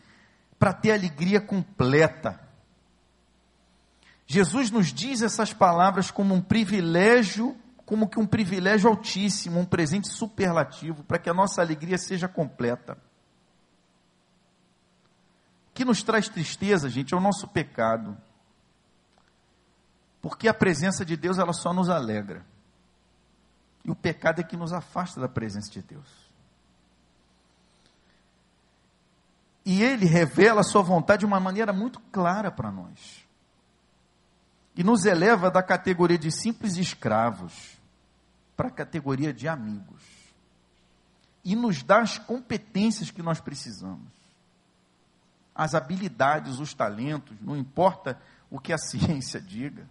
para 0.61 0.73
ter 0.73 0.93
alegria 0.93 1.41
completa. 1.41 2.42
Jesus 4.27 4.71
nos 4.71 4.93
diz 4.93 5.23
essas 5.23 5.53
palavras 5.53 6.11
como 6.11 6.35
um 6.35 6.41
privilégio, 6.41 7.57
como 7.85 8.09
que 8.09 8.19
um 8.19 8.27
privilégio 8.27 8.89
altíssimo, 8.89 9.61
um 9.61 9.67
presente 9.67 10.09
superlativo, 10.09 11.05
para 11.05 11.19
que 11.19 11.29
a 11.29 11.35
nossa 11.35 11.61
alegria 11.61 11.99
seja 11.99 12.29
completa. 12.29 12.97
O 15.69 15.75
que 15.75 15.85
nos 15.85 16.03
traz 16.03 16.29
tristeza, 16.29 16.89
gente, 16.89 17.15
é 17.15 17.17
o 17.17 17.21
nosso 17.21 17.49
pecado. 17.49 18.17
Porque 20.21 20.47
a 20.47 20.55
presença 20.55 21.05
de 21.05 21.17
Deus, 21.17 21.39
ela 21.39 21.53
só 21.53 21.73
nos 21.73 21.91
alegra. 21.91 22.45
E 23.85 23.91
o 23.91 23.97
pecado 23.97 24.41
é 24.41 24.45
que 24.45 24.57
nos 24.57 24.73
afasta 24.73 25.21
da 25.21 25.29
presença 25.29 25.71
de 25.71 25.83
Deus. 25.83 26.31
E 29.65 29.83
ele 29.83 30.07
revela 30.07 30.61
a 30.61 30.65
sua 30.65 30.83
vontade 30.83 31.21
de 31.21 31.27
uma 31.27 31.41
maneira 31.41 31.73
muito 31.73 32.01
clara 32.13 32.51
para 32.51 32.71
nós. 32.71 33.22
E 34.75 34.83
nos 34.83 35.05
eleva 35.05 35.51
da 35.51 35.63
categoria 35.63 36.19
de 36.19 36.31
simples 36.31 36.77
escravos 36.77 37.79
para 38.57 38.69
a 38.69 38.73
categoria 38.73 39.33
de 39.33 39.47
amigos. 39.49 40.03
E 41.45 41.55
nos 41.57 41.83
dá 41.83 42.01
as 42.01 42.19
competências 42.19 43.11
que 43.11 43.23
nós 43.23 43.41
precisamos. 43.41 44.11
As 45.55 45.75
habilidades, 45.75 46.59
os 46.59 46.73
talentos, 46.73 47.37
não 47.41 47.57
importa 47.57 48.19
o 48.51 48.59
que 48.59 48.73
a 48.73 48.79
ciência 48.79 49.41
diga. 49.41 49.87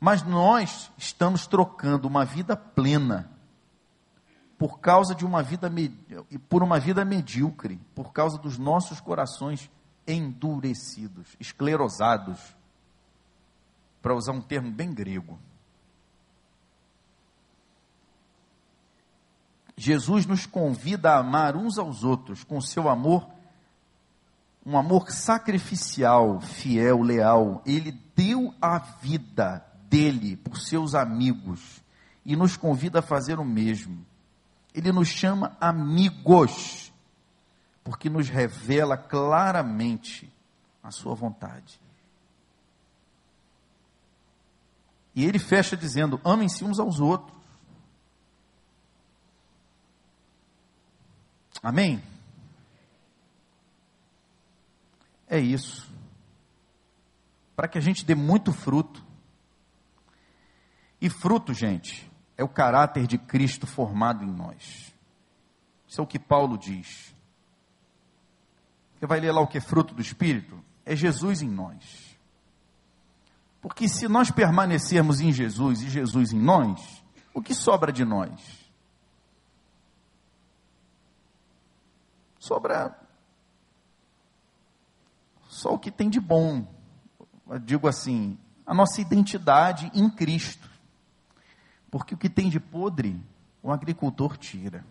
Mas 0.00 0.22
nós 0.22 0.90
estamos 0.96 1.46
trocando 1.46 2.06
uma 2.06 2.24
vida 2.24 2.56
plena 2.56 3.30
por 4.56 4.80
causa 4.80 5.14
de 5.14 5.24
uma 5.24 5.42
vida 5.42 5.70
por 6.48 6.62
uma 6.62 6.80
vida 6.80 7.04
medíocre, 7.04 7.80
por 7.94 8.12
causa 8.12 8.38
dos 8.38 8.58
nossos 8.58 9.00
corações 9.00 9.70
endurecidos, 10.08 11.36
esclerosados, 11.38 12.40
para 14.02 14.14
usar 14.14 14.32
um 14.32 14.40
termo 14.40 14.72
bem 14.72 14.92
grego. 14.92 15.38
Jesus 19.76 20.26
nos 20.26 20.44
convida 20.44 21.12
a 21.12 21.18
amar 21.18 21.56
uns 21.56 21.78
aos 21.78 22.02
outros 22.02 22.42
com 22.42 22.60
seu 22.60 22.88
amor, 22.88 23.28
um 24.66 24.76
amor 24.76 25.10
sacrificial, 25.10 26.40
fiel, 26.40 27.00
leal. 27.02 27.62
Ele 27.64 27.92
deu 28.16 28.52
a 28.60 28.78
vida 28.78 29.64
dele 29.88 30.36
por 30.36 30.58
seus 30.58 30.94
amigos 30.96 31.80
e 32.24 32.34
nos 32.34 32.56
convida 32.56 32.98
a 32.98 33.02
fazer 33.02 33.38
o 33.38 33.44
mesmo. 33.44 34.04
Ele 34.74 34.90
nos 34.90 35.08
chama 35.08 35.56
amigos, 35.60 36.87
porque 37.88 38.10
nos 38.10 38.28
revela 38.28 38.98
claramente 38.98 40.30
a 40.82 40.90
sua 40.90 41.14
vontade. 41.14 41.80
E 45.14 45.24
ele 45.24 45.38
fecha 45.38 45.74
dizendo: 45.74 46.20
amem-se 46.22 46.66
uns 46.66 46.78
aos 46.78 47.00
outros. 47.00 47.34
Amém? 51.62 52.02
É 55.26 55.40
isso. 55.40 55.90
Para 57.56 57.68
que 57.68 57.78
a 57.78 57.80
gente 57.80 58.04
dê 58.04 58.14
muito 58.14 58.52
fruto. 58.52 59.02
E 61.00 61.08
fruto, 61.08 61.54
gente, 61.54 62.06
é 62.36 62.44
o 62.44 62.48
caráter 62.50 63.06
de 63.06 63.16
Cristo 63.16 63.66
formado 63.66 64.24
em 64.24 64.30
nós. 64.30 64.94
Isso 65.86 66.02
é 66.02 66.04
o 66.04 66.06
que 66.06 66.18
Paulo 66.18 66.58
diz. 66.58 67.16
Você 68.98 69.06
vai 69.06 69.20
ler 69.20 69.32
lá 69.32 69.40
o 69.40 69.46
que 69.46 69.58
é 69.58 69.60
fruto 69.60 69.94
do 69.94 70.02
Espírito? 70.02 70.58
É 70.84 70.96
Jesus 70.96 71.42
em 71.42 71.48
nós. 71.48 72.16
Porque 73.60 73.88
se 73.88 74.08
nós 74.08 74.30
permanecermos 74.30 75.20
em 75.20 75.32
Jesus 75.32 75.82
e 75.82 75.88
Jesus 75.88 76.32
em 76.32 76.40
nós, 76.40 77.02
o 77.34 77.42
que 77.42 77.54
sobra 77.54 77.92
de 77.92 78.04
nós? 78.04 78.58
sobra 82.48 82.98
só 85.48 85.74
o 85.74 85.78
que 85.78 85.90
tem 85.90 86.08
de 86.08 86.20
bom. 86.20 86.66
Eu 87.48 87.58
digo 87.58 87.86
assim, 87.86 88.38
a 88.64 88.72
nossa 88.72 89.00
identidade 89.00 89.90
em 89.94 90.08
Cristo. 90.08 90.68
Porque 91.90 92.14
o 92.14 92.18
que 92.18 92.28
tem 92.28 92.48
de 92.48 92.60
podre, 92.60 93.20
o 93.62 93.70
agricultor 93.70 94.36
tira. 94.36 94.84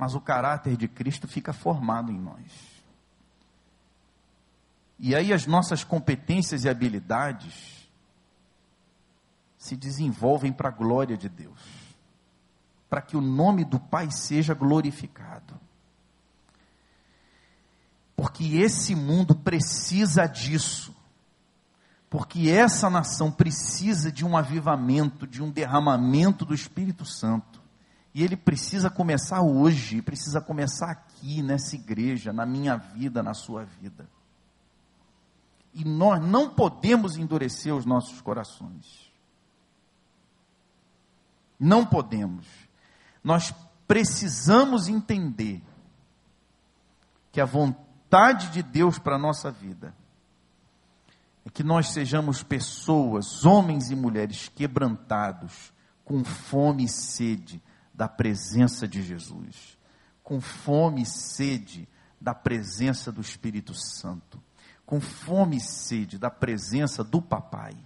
Mas 0.00 0.14
o 0.14 0.20
caráter 0.20 0.78
de 0.78 0.88
Cristo 0.88 1.28
fica 1.28 1.52
formado 1.52 2.10
em 2.10 2.18
nós. 2.18 2.50
E 4.98 5.14
aí 5.14 5.30
as 5.30 5.46
nossas 5.46 5.84
competências 5.84 6.64
e 6.64 6.70
habilidades 6.70 7.86
se 9.58 9.76
desenvolvem 9.76 10.54
para 10.54 10.70
a 10.70 10.72
glória 10.72 11.18
de 11.18 11.28
Deus, 11.28 11.60
para 12.88 13.02
que 13.02 13.14
o 13.14 13.20
nome 13.20 13.62
do 13.62 13.78
Pai 13.78 14.10
seja 14.10 14.54
glorificado. 14.54 15.60
Porque 18.16 18.56
esse 18.56 18.94
mundo 18.94 19.34
precisa 19.34 20.24
disso. 20.26 20.96
Porque 22.08 22.48
essa 22.48 22.88
nação 22.88 23.30
precisa 23.30 24.10
de 24.10 24.24
um 24.24 24.34
avivamento, 24.34 25.26
de 25.26 25.42
um 25.42 25.50
derramamento 25.50 26.46
do 26.46 26.54
Espírito 26.54 27.04
Santo. 27.04 27.59
E 28.12 28.24
ele 28.24 28.36
precisa 28.36 28.90
começar 28.90 29.40
hoje, 29.40 30.02
precisa 30.02 30.40
começar 30.40 30.90
aqui, 30.90 31.42
nessa 31.42 31.76
igreja, 31.76 32.32
na 32.32 32.44
minha 32.44 32.76
vida, 32.76 33.22
na 33.22 33.34
sua 33.34 33.64
vida. 33.64 34.08
E 35.72 35.84
nós 35.84 36.20
não 36.20 36.50
podemos 36.50 37.16
endurecer 37.16 37.74
os 37.74 37.84
nossos 37.84 38.20
corações. 38.20 39.12
Não 41.58 41.86
podemos. 41.86 42.46
Nós 43.22 43.54
precisamos 43.86 44.88
entender 44.88 45.62
que 47.30 47.40
a 47.40 47.44
vontade 47.44 48.48
de 48.48 48.62
Deus 48.62 48.98
para 48.98 49.14
a 49.14 49.20
nossa 49.20 49.52
vida 49.52 49.94
é 51.44 51.50
que 51.50 51.62
nós 51.62 51.92
sejamos 51.92 52.42
pessoas, 52.42 53.44
homens 53.44 53.90
e 53.92 53.94
mulheres 53.94 54.48
quebrantados, 54.48 55.72
com 56.04 56.24
fome 56.24 56.84
e 56.84 56.88
sede 56.88 57.62
da 58.00 58.08
presença 58.08 58.88
de 58.88 59.02
Jesus, 59.02 59.78
com 60.24 60.40
fome 60.40 61.02
e 61.02 61.06
sede 61.06 61.88
da 62.20 62.34
presença 62.34 63.12
do 63.12 63.20
Espírito 63.20 63.74
Santo 63.74 64.40
com 64.90 65.00
fome 65.00 65.58
e 65.58 65.60
sede 65.60 66.18
da 66.18 66.28
presença 66.28 67.04
do 67.04 67.22
Papai, 67.22 67.76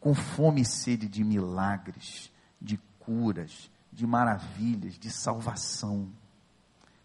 com 0.00 0.12
fome 0.12 0.62
e 0.62 0.64
sede 0.64 1.08
de 1.08 1.22
milagres, 1.22 2.32
de 2.60 2.76
curas, 2.98 3.70
de 3.92 4.04
maravilhas, 4.04 4.98
de 4.98 5.08
salvação, 5.08 6.10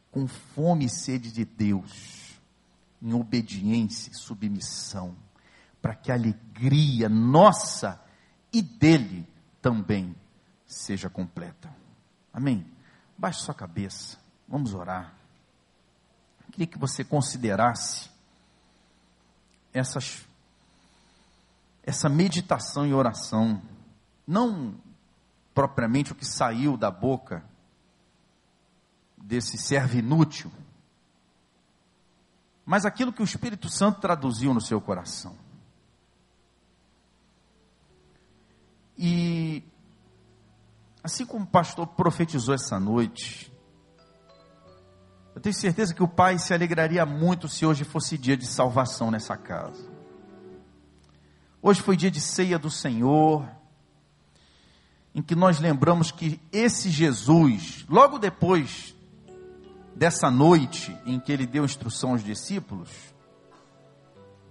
com 0.09 0.26
fome 0.26 0.86
e 0.86 0.89
sede 0.89 1.32
de 1.32 1.45
Deus, 1.45 2.41
em 2.99 3.14
obediência 3.14 4.09
e 4.09 4.18
submissão, 4.18 5.16
para 5.80 5.93
que 5.93 6.11
a 6.11 6.16
alegria 6.16 7.07
nossa 7.07 8.01
e 8.51 8.59
dele 8.59 9.24
também 9.61 10.16
seja 10.66 11.11
completa. 11.11 11.83
Amém? 12.34 12.66
Baixe 13.16 13.42
sua 13.42 13.54
cabeça, 13.54 14.18
vamos 14.48 14.74
orar. 14.74 15.14
queria 16.52 16.66
que 16.66 16.80
você 16.80 17.04
considerasse 17.04 18.10
essas, 19.72 20.26
essa 21.84 22.10
meditação 22.10 22.88
e 22.88 22.94
oração, 22.94 23.62
não 24.28 24.76
propriamente 25.54 26.12
o 26.12 26.16
que 26.16 26.26
saiu 26.26 26.76
da 26.76 26.90
boca 26.90 27.44
desse 29.16 29.58
servo 29.58 29.98
inútil, 29.98 30.52
mas 32.66 32.86
aquilo 32.86 33.14
que 33.14 33.22
o 33.22 33.26
Espírito 33.26 33.70
Santo 33.70 34.00
traduziu 34.00 34.54
no 34.54 34.62
seu 34.62 34.82
coração. 34.82 35.38
E 38.98 39.64
assim 41.04 41.26
como 41.26 41.43
o 41.43 41.47
pastor 41.47 41.86
profetizou 41.88 42.56
essa 42.56 42.80
noite, 42.80 43.51
eu 45.36 45.41
tenho 45.41 45.54
certeza 45.54 45.93
que 45.93 46.04
o 46.04 46.08
Pai 46.08 46.39
se 46.39 46.54
alegraria 46.54 47.06
muito 47.06 47.49
se 47.49 47.66
hoje 47.66 47.84
fosse 47.84 48.18
dia 48.18 48.38
de 48.38 48.45
salvação 48.45 49.12
nessa 49.12 49.36
casa. 49.36 49.91
Hoje 51.62 51.82
foi 51.82 51.97
dia 51.97 52.12
de 52.12 52.22
ceia 52.22 52.58
do 52.58 52.70
Senhor, 52.70 53.45
em 55.14 55.22
que 55.22 55.36
nós 55.36 55.60
lembramos 55.60 56.12
que 56.12 56.39
esse 56.51 56.89
Jesus, 56.89 57.86
logo 57.89 58.18
depois 58.18 58.95
dessa 59.95 60.30
noite 60.32 60.97
em 61.06 61.20
que 61.20 61.32
ele 61.32 61.45
deu 61.45 61.66
instrução 61.66 62.12
aos 62.12 62.24
discípulos, 62.24 62.89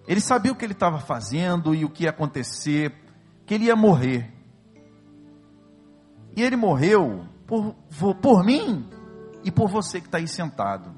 ele 0.06 0.20
sabia 0.20 0.52
o 0.52 0.56
que 0.56 0.64
ele 0.64 0.72
estava 0.72 0.98
fazendo 0.98 1.74
e 1.74 1.84
o 1.84 1.90
que 1.90 2.04
ia 2.04 2.10
acontecer, 2.10 2.92
que 3.46 3.54
ele 3.54 3.64
ia 3.64 3.76
morrer. 3.76 4.41
E 6.34 6.42
ele 6.42 6.56
morreu 6.56 7.26
por, 7.46 7.74
por 8.20 8.44
mim 8.44 8.88
e 9.44 9.50
por 9.50 9.68
você 9.68 10.00
que 10.00 10.06
está 10.06 10.18
aí 10.18 10.28
sentado. 10.28 10.92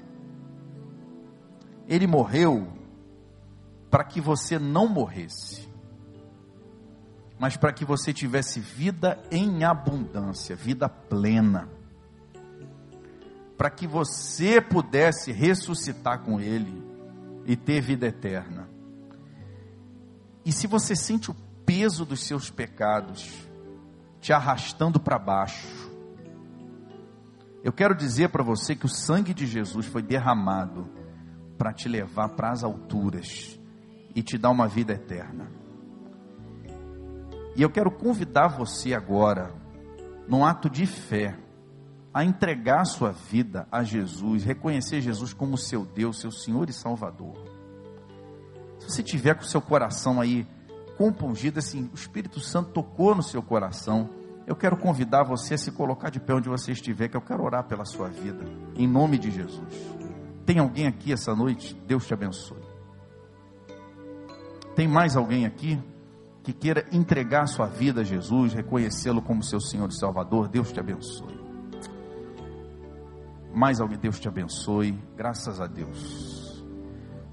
Ele 1.87 2.07
morreu 2.07 2.67
para 3.89 4.03
que 4.03 4.19
você 4.19 4.57
não 4.57 4.87
morresse, 4.87 5.69
mas 7.37 7.57
para 7.57 7.73
que 7.73 7.85
você 7.85 8.13
tivesse 8.13 8.59
vida 8.59 9.21
em 9.29 9.63
abundância, 9.63 10.55
vida 10.55 10.87
plena. 10.87 11.69
Para 13.57 13.69
que 13.69 13.87
você 13.87 14.59
pudesse 14.59 15.31
ressuscitar 15.31 16.19
com 16.19 16.41
Ele 16.41 16.83
e 17.45 17.55
ter 17.55 17.81
vida 17.81 18.07
eterna. 18.07 18.67
E 20.43 20.51
se 20.51 20.67
você 20.67 20.95
sente 20.95 21.31
o 21.31 21.35
peso 21.65 22.05
dos 22.05 22.21
seus 22.25 22.49
pecados 22.49 23.45
te 24.25 24.33
arrastando 24.33 24.99
para 24.99 25.19
baixo, 25.19 25.67
eu 27.63 27.71
quero 27.71 27.93
dizer 27.93 28.29
para 28.29 28.41
você 28.41 28.75
que 28.75 28.87
o 28.87 28.89
sangue 28.89 29.35
de 29.35 29.45
Jesus 29.45 29.85
foi 29.85 30.01
derramado 30.01 30.89
para 31.59 31.71
te 31.71 31.87
levar 31.87 32.29
para 32.29 32.49
as 32.49 32.63
alturas 32.63 33.59
e 34.15 34.23
te 34.23 34.35
dar 34.35 34.49
uma 34.49 34.67
vida 34.67 34.93
eterna. 34.93 35.47
E 37.55 37.61
eu 37.61 37.69
quero 37.69 37.91
convidar 37.91 38.47
você 38.47 38.95
agora, 38.95 39.53
num 40.27 40.43
ato 40.43 40.71
de 40.71 40.87
fé, 40.87 41.37
a 42.11 42.25
entregar 42.25 42.81
a 42.81 42.85
sua 42.85 43.11
vida 43.11 43.67
a 43.71 43.83
Jesus, 43.83 44.43
reconhecer 44.43 45.01
Jesus 45.01 45.33
como 45.33 45.55
seu 45.55 45.85
Deus, 45.85 46.19
seu 46.19 46.31
Senhor 46.31 46.67
e 46.67 46.73
Salvador. 46.73 47.35
Se 48.79 48.89
você 48.89 49.03
tiver 49.03 49.35
com 49.35 49.43
seu 49.43 49.61
coração 49.61 50.19
aí 50.19 50.47
compungido, 50.97 51.59
assim, 51.59 51.89
o 51.91 51.95
Espírito 51.95 52.39
Santo 52.39 52.71
tocou 52.71 53.15
no 53.15 53.23
seu 53.23 53.41
coração, 53.41 54.09
eu 54.47 54.55
quero 54.55 54.77
convidar 54.77 55.23
você 55.23 55.55
a 55.55 55.57
se 55.57 55.71
colocar 55.71 56.09
de 56.09 56.19
pé 56.19 56.33
onde 56.33 56.49
você 56.49 56.71
estiver, 56.71 57.07
que 57.07 57.17
eu 57.17 57.21
quero 57.21 57.43
orar 57.43 57.63
pela 57.67 57.85
sua 57.85 58.07
vida, 58.09 58.45
em 58.75 58.87
nome 58.87 59.17
de 59.17 59.31
Jesus. 59.31 59.95
Tem 60.45 60.59
alguém 60.59 60.87
aqui 60.87 61.11
essa 61.11 61.35
noite? 61.35 61.75
Deus 61.87 62.05
te 62.05 62.13
abençoe. 62.13 62.63
Tem 64.75 64.87
mais 64.87 65.15
alguém 65.15 65.45
aqui 65.45 65.81
que 66.43 66.53
queira 66.53 66.85
entregar 66.91 67.43
a 67.43 67.47
sua 67.47 67.65
vida 67.65 68.01
a 68.01 68.03
Jesus, 68.03 68.53
reconhecê-lo 68.53 69.21
como 69.21 69.41
seu 69.41 69.59
Senhor 69.59 69.89
e 69.89 69.97
Salvador? 69.97 70.47
Deus 70.47 70.71
te 70.71 70.79
abençoe. 70.79 71.43
Mais 73.51 73.79
alguém, 73.79 73.97
Deus 73.97 74.19
te 74.19 74.27
abençoe. 74.27 74.91
Graças 75.15 75.59
a 75.59 75.65
Deus. 75.65 76.63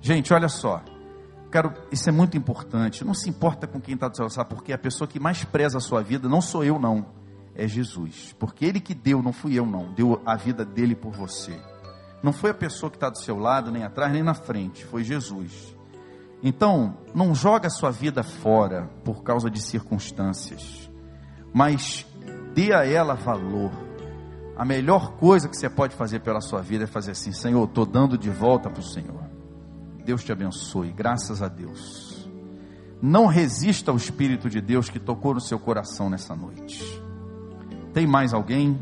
Gente, 0.01 0.33
olha 0.33 0.49
só. 0.49 0.83
Quero, 1.53 1.75
isso 1.93 2.09
é 2.09 2.13
muito 2.13 2.35
importante. 2.35 3.05
Não 3.05 3.13
se 3.13 3.29
importa 3.29 3.67
com 3.67 3.79
quem 3.79 3.95
está 3.95 4.09
do 4.09 4.17
seu 4.17 4.27
lado, 4.27 4.49
porque 4.49 4.73
a 4.73 4.79
pessoa 4.79 5.07
que 5.07 5.21
mais 5.21 5.45
preza 5.45 5.77
a 5.77 5.81
sua 5.83 6.03
vida 6.03 6.27
não 6.27 6.41
sou 6.41 6.65
eu, 6.65 6.79
não. 6.79 7.05
É 7.55 7.69
Jesus. 7.69 8.35
Porque 8.39 8.65
Ele 8.65 8.81
que 8.81 8.95
deu, 8.95 9.23
não 9.23 9.35
fui 9.35 9.59
eu, 9.59 9.67
não. 9.67 9.93
Deu 9.93 10.23
a 10.25 10.35
vida 10.35 10.65
dele 10.65 10.97
por 10.97 11.13
você. 11.13 11.61
Não 12.23 12.33
foi 12.33 12.51
a 12.51 12.55
pessoa 12.55 12.89
que 12.89 12.97
está 12.97 13.11
do 13.11 13.19
seu 13.19 13.39
lado, 13.39 13.71
nem 13.71 13.85
atrás, 13.85 14.11
nem 14.11 14.23
na 14.23 14.33
frente. 14.33 14.83
Foi 14.87 15.05
Jesus. 15.05 15.77
Então, 16.43 16.97
não 17.15 17.35
joga 17.35 17.67
a 17.67 17.71
sua 17.71 17.91
vida 17.91 18.23
fora 18.23 18.89
por 19.05 19.23
causa 19.23 19.51
de 19.51 19.61
circunstâncias. 19.61 20.91
Mas 21.53 22.07
dê 22.55 22.73
a 22.73 22.87
ela 22.87 23.13
valor. 23.13 23.71
A 24.57 24.65
melhor 24.65 25.17
coisa 25.17 25.51
que 25.51 25.57
você 25.57 25.69
pode 25.69 25.95
fazer 25.95 26.21
pela 26.21 26.41
sua 26.41 26.63
vida 26.63 26.85
é 26.85 26.87
fazer 26.87 27.11
assim: 27.11 27.33
Senhor, 27.33 27.63
estou 27.65 27.85
dando 27.85 28.17
de 28.17 28.31
volta 28.31 28.71
para 28.71 28.81
o 28.81 28.85
Senhor. 28.85 29.32
Deus 30.05 30.25
te 30.25 30.33
abençoe, 30.33 30.93
graças 30.93 31.43
a 31.43 31.49
Deus. 31.49 32.29
Não 33.01 33.27
resista 33.27 33.91
ao 33.91 33.97
Espírito 33.97 34.49
de 34.49 34.61
Deus 34.61 34.89
que 34.89 34.99
tocou 34.99 35.35
no 35.35 35.41
seu 35.41 35.59
coração 35.59 36.09
nessa 36.11 36.37
noite. 36.37 36.85
Tem 37.93 38.07
mais 38.07 38.33
alguém 38.33 38.81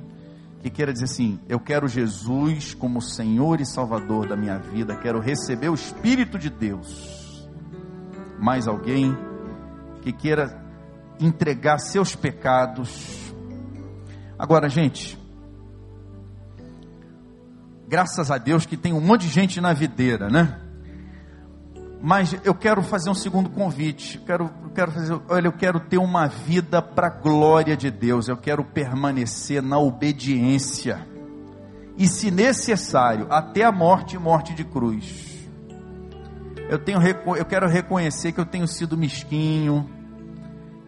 que 0.60 0.70
queira 0.70 0.92
dizer 0.92 1.04
assim: 1.04 1.40
Eu 1.48 1.58
quero 1.58 1.88
Jesus 1.88 2.74
como 2.74 3.00
Senhor 3.00 3.60
e 3.60 3.66
Salvador 3.66 4.28
da 4.28 4.36
minha 4.36 4.58
vida, 4.58 4.96
quero 4.96 5.20
receber 5.20 5.68
o 5.68 5.74
Espírito 5.74 6.38
de 6.38 6.50
Deus. 6.50 7.48
Mais 8.38 8.66
alguém 8.68 9.16
que 10.02 10.12
queira 10.12 10.62
entregar 11.18 11.78
seus 11.78 12.14
pecados. 12.14 13.32
Agora, 14.38 14.68
gente, 14.68 15.20
Graças 17.90 18.30
a 18.30 18.38
Deus 18.38 18.66
que 18.66 18.76
tem 18.76 18.92
um 18.92 19.00
monte 19.00 19.22
de 19.22 19.30
gente 19.30 19.60
na 19.60 19.72
videira, 19.72 20.28
né? 20.28 20.60
Mas 22.02 22.34
eu 22.44 22.54
quero 22.54 22.82
fazer 22.82 23.10
um 23.10 23.14
segundo 23.14 23.50
convite. 23.50 24.16
Eu 24.16 24.24
quero, 24.24 24.50
quero 24.74 24.92
fazer, 24.92 25.20
olha, 25.28 25.48
eu 25.48 25.52
quero 25.52 25.80
ter 25.80 25.98
uma 25.98 26.26
vida 26.26 26.80
para 26.80 27.08
a 27.08 27.10
glória 27.10 27.76
de 27.76 27.90
Deus. 27.90 28.28
Eu 28.28 28.36
quero 28.36 28.64
permanecer 28.64 29.62
na 29.62 29.78
obediência. 29.78 31.06
E 31.98 32.06
se 32.06 32.30
necessário, 32.30 33.26
até 33.30 33.64
a 33.64 33.70
morte 33.70 34.16
e 34.16 34.18
morte 34.18 34.54
de 34.54 34.64
cruz. 34.64 35.48
Eu, 36.70 36.78
tenho, 36.78 36.98
eu 37.36 37.44
quero 37.44 37.68
reconhecer 37.68 38.32
que 38.32 38.40
eu 38.40 38.46
tenho 38.46 38.66
sido 38.66 38.96
mesquinho, 38.96 39.90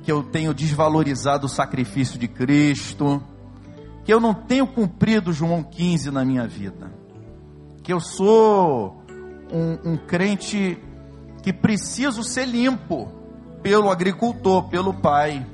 que 0.03 0.11
eu 0.11 0.23
tenho 0.23 0.55
desvalorizado 0.55 1.47
o 1.47 1.49
sacrifício 1.49 2.19
de 2.19 2.29
Cristo, 2.29 3.23
que 4.05 4.13
eu 4.13 4.21
não 4.21 4.33
tenho 4.33 4.67
cumprido 4.67 5.33
João 5.33 5.63
15 5.63 6.11
na 6.11 6.25
minha 6.25 6.47
vida, 6.47 6.93
que 7.83 7.93
eu 7.93 8.01
sou 8.01 9.03
um, 9.53 9.93
um 9.93 9.97
crente 9.97 10.79
que 11.43 11.53
preciso 11.53 12.23
ser 12.23 12.47
limpo 12.47 13.11
pelo 13.63 13.91
agricultor, 13.91 14.69
pelo 14.69 14.95
Pai, 14.95 15.47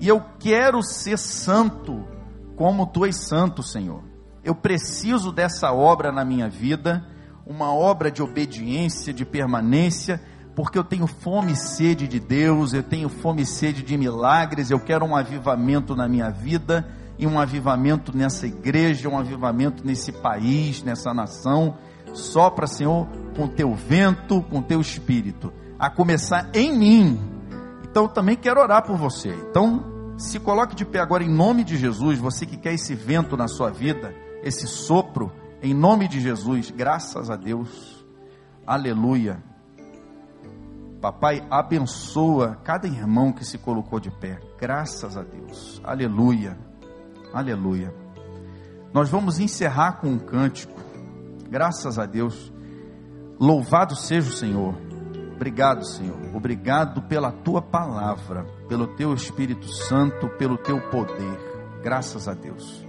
e 0.00 0.06
eu 0.06 0.22
quero 0.38 0.82
ser 0.82 1.18
santo 1.18 2.06
como 2.56 2.86
tu 2.86 3.04
és 3.04 3.16
santo, 3.16 3.62
Senhor. 3.62 4.02
Eu 4.44 4.54
preciso 4.54 5.32
dessa 5.32 5.72
obra 5.72 6.12
na 6.12 6.24
minha 6.24 6.48
vida, 6.48 7.04
uma 7.46 7.72
obra 7.72 8.10
de 8.10 8.22
obediência, 8.22 9.12
de 9.12 9.24
permanência, 9.24 10.20
porque 10.54 10.78
eu 10.78 10.84
tenho 10.84 11.06
fome 11.06 11.52
e 11.52 11.56
sede 11.56 12.08
de 12.08 12.18
Deus, 12.18 12.72
eu 12.72 12.82
tenho 12.82 13.08
fome 13.08 13.42
e 13.42 13.46
sede 13.46 13.82
de 13.82 13.96
milagres, 13.96 14.70
eu 14.70 14.80
quero 14.80 15.04
um 15.04 15.14
avivamento 15.14 15.94
na 15.94 16.08
minha 16.08 16.30
vida 16.30 16.86
e 17.18 17.26
um 17.26 17.38
avivamento 17.38 18.16
nessa 18.16 18.46
igreja, 18.46 19.08
um 19.08 19.18
avivamento 19.18 19.84
nesse 19.84 20.12
país, 20.12 20.82
nessa 20.82 21.14
nação. 21.14 21.76
Sopra, 22.12 22.66
Senhor, 22.66 23.06
com 23.36 23.46
teu 23.46 23.74
vento, 23.74 24.42
com 24.42 24.60
teu 24.62 24.80
espírito, 24.80 25.52
a 25.78 25.90
começar 25.90 26.50
em 26.54 26.76
mim. 26.76 27.20
Então 27.84 28.08
também 28.08 28.36
quero 28.36 28.60
orar 28.60 28.84
por 28.84 28.96
você. 28.96 29.30
Então, 29.50 30.14
se 30.18 30.40
coloque 30.40 30.74
de 30.74 30.84
pé 30.84 30.98
agora 30.98 31.22
em 31.22 31.32
nome 31.32 31.62
de 31.62 31.76
Jesus, 31.76 32.18
você 32.18 32.44
que 32.44 32.56
quer 32.56 32.74
esse 32.74 32.94
vento 32.94 33.36
na 33.36 33.46
sua 33.46 33.70
vida, 33.70 34.14
esse 34.42 34.66
sopro, 34.66 35.32
em 35.62 35.72
nome 35.72 36.08
de 36.08 36.20
Jesus, 36.20 36.70
graças 36.70 37.30
a 37.30 37.36
Deus. 37.36 38.04
Aleluia. 38.66 39.42
Papai, 41.00 41.46
abençoa 41.48 42.56
cada 42.64 42.88
irmão 42.88 43.32
que 43.32 43.44
se 43.44 43.56
colocou 43.56 44.00
de 44.00 44.10
pé. 44.10 44.40
Graças 44.58 45.16
a 45.16 45.22
Deus. 45.22 45.80
Aleluia. 45.84 46.58
Aleluia. 47.32 47.94
Nós 48.92 49.08
vamos 49.08 49.38
encerrar 49.38 50.00
com 50.00 50.08
um 50.08 50.18
cântico. 50.18 50.87
Graças 51.48 51.98
a 51.98 52.06
Deus. 52.06 52.52
Louvado 53.38 53.94
seja 53.94 54.28
o 54.28 54.32
Senhor. 54.32 54.74
Obrigado, 55.34 55.84
Senhor. 55.84 56.34
Obrigado 56.34 57.02
pela 57.02 57.30
tua 57.30 57.62
palavra, 57.62 58.44
pelo 58.68 58.88
teu 58.96 59.14
Espírito 59.14 59.68
Santo, 59.68 60.28
pelo 60.30 60.58
teu 60.58 60.80
poder. 60.90 61.38
Graças 61.82 62.26
a 62.26 62.34
Deus. 62.34 62.87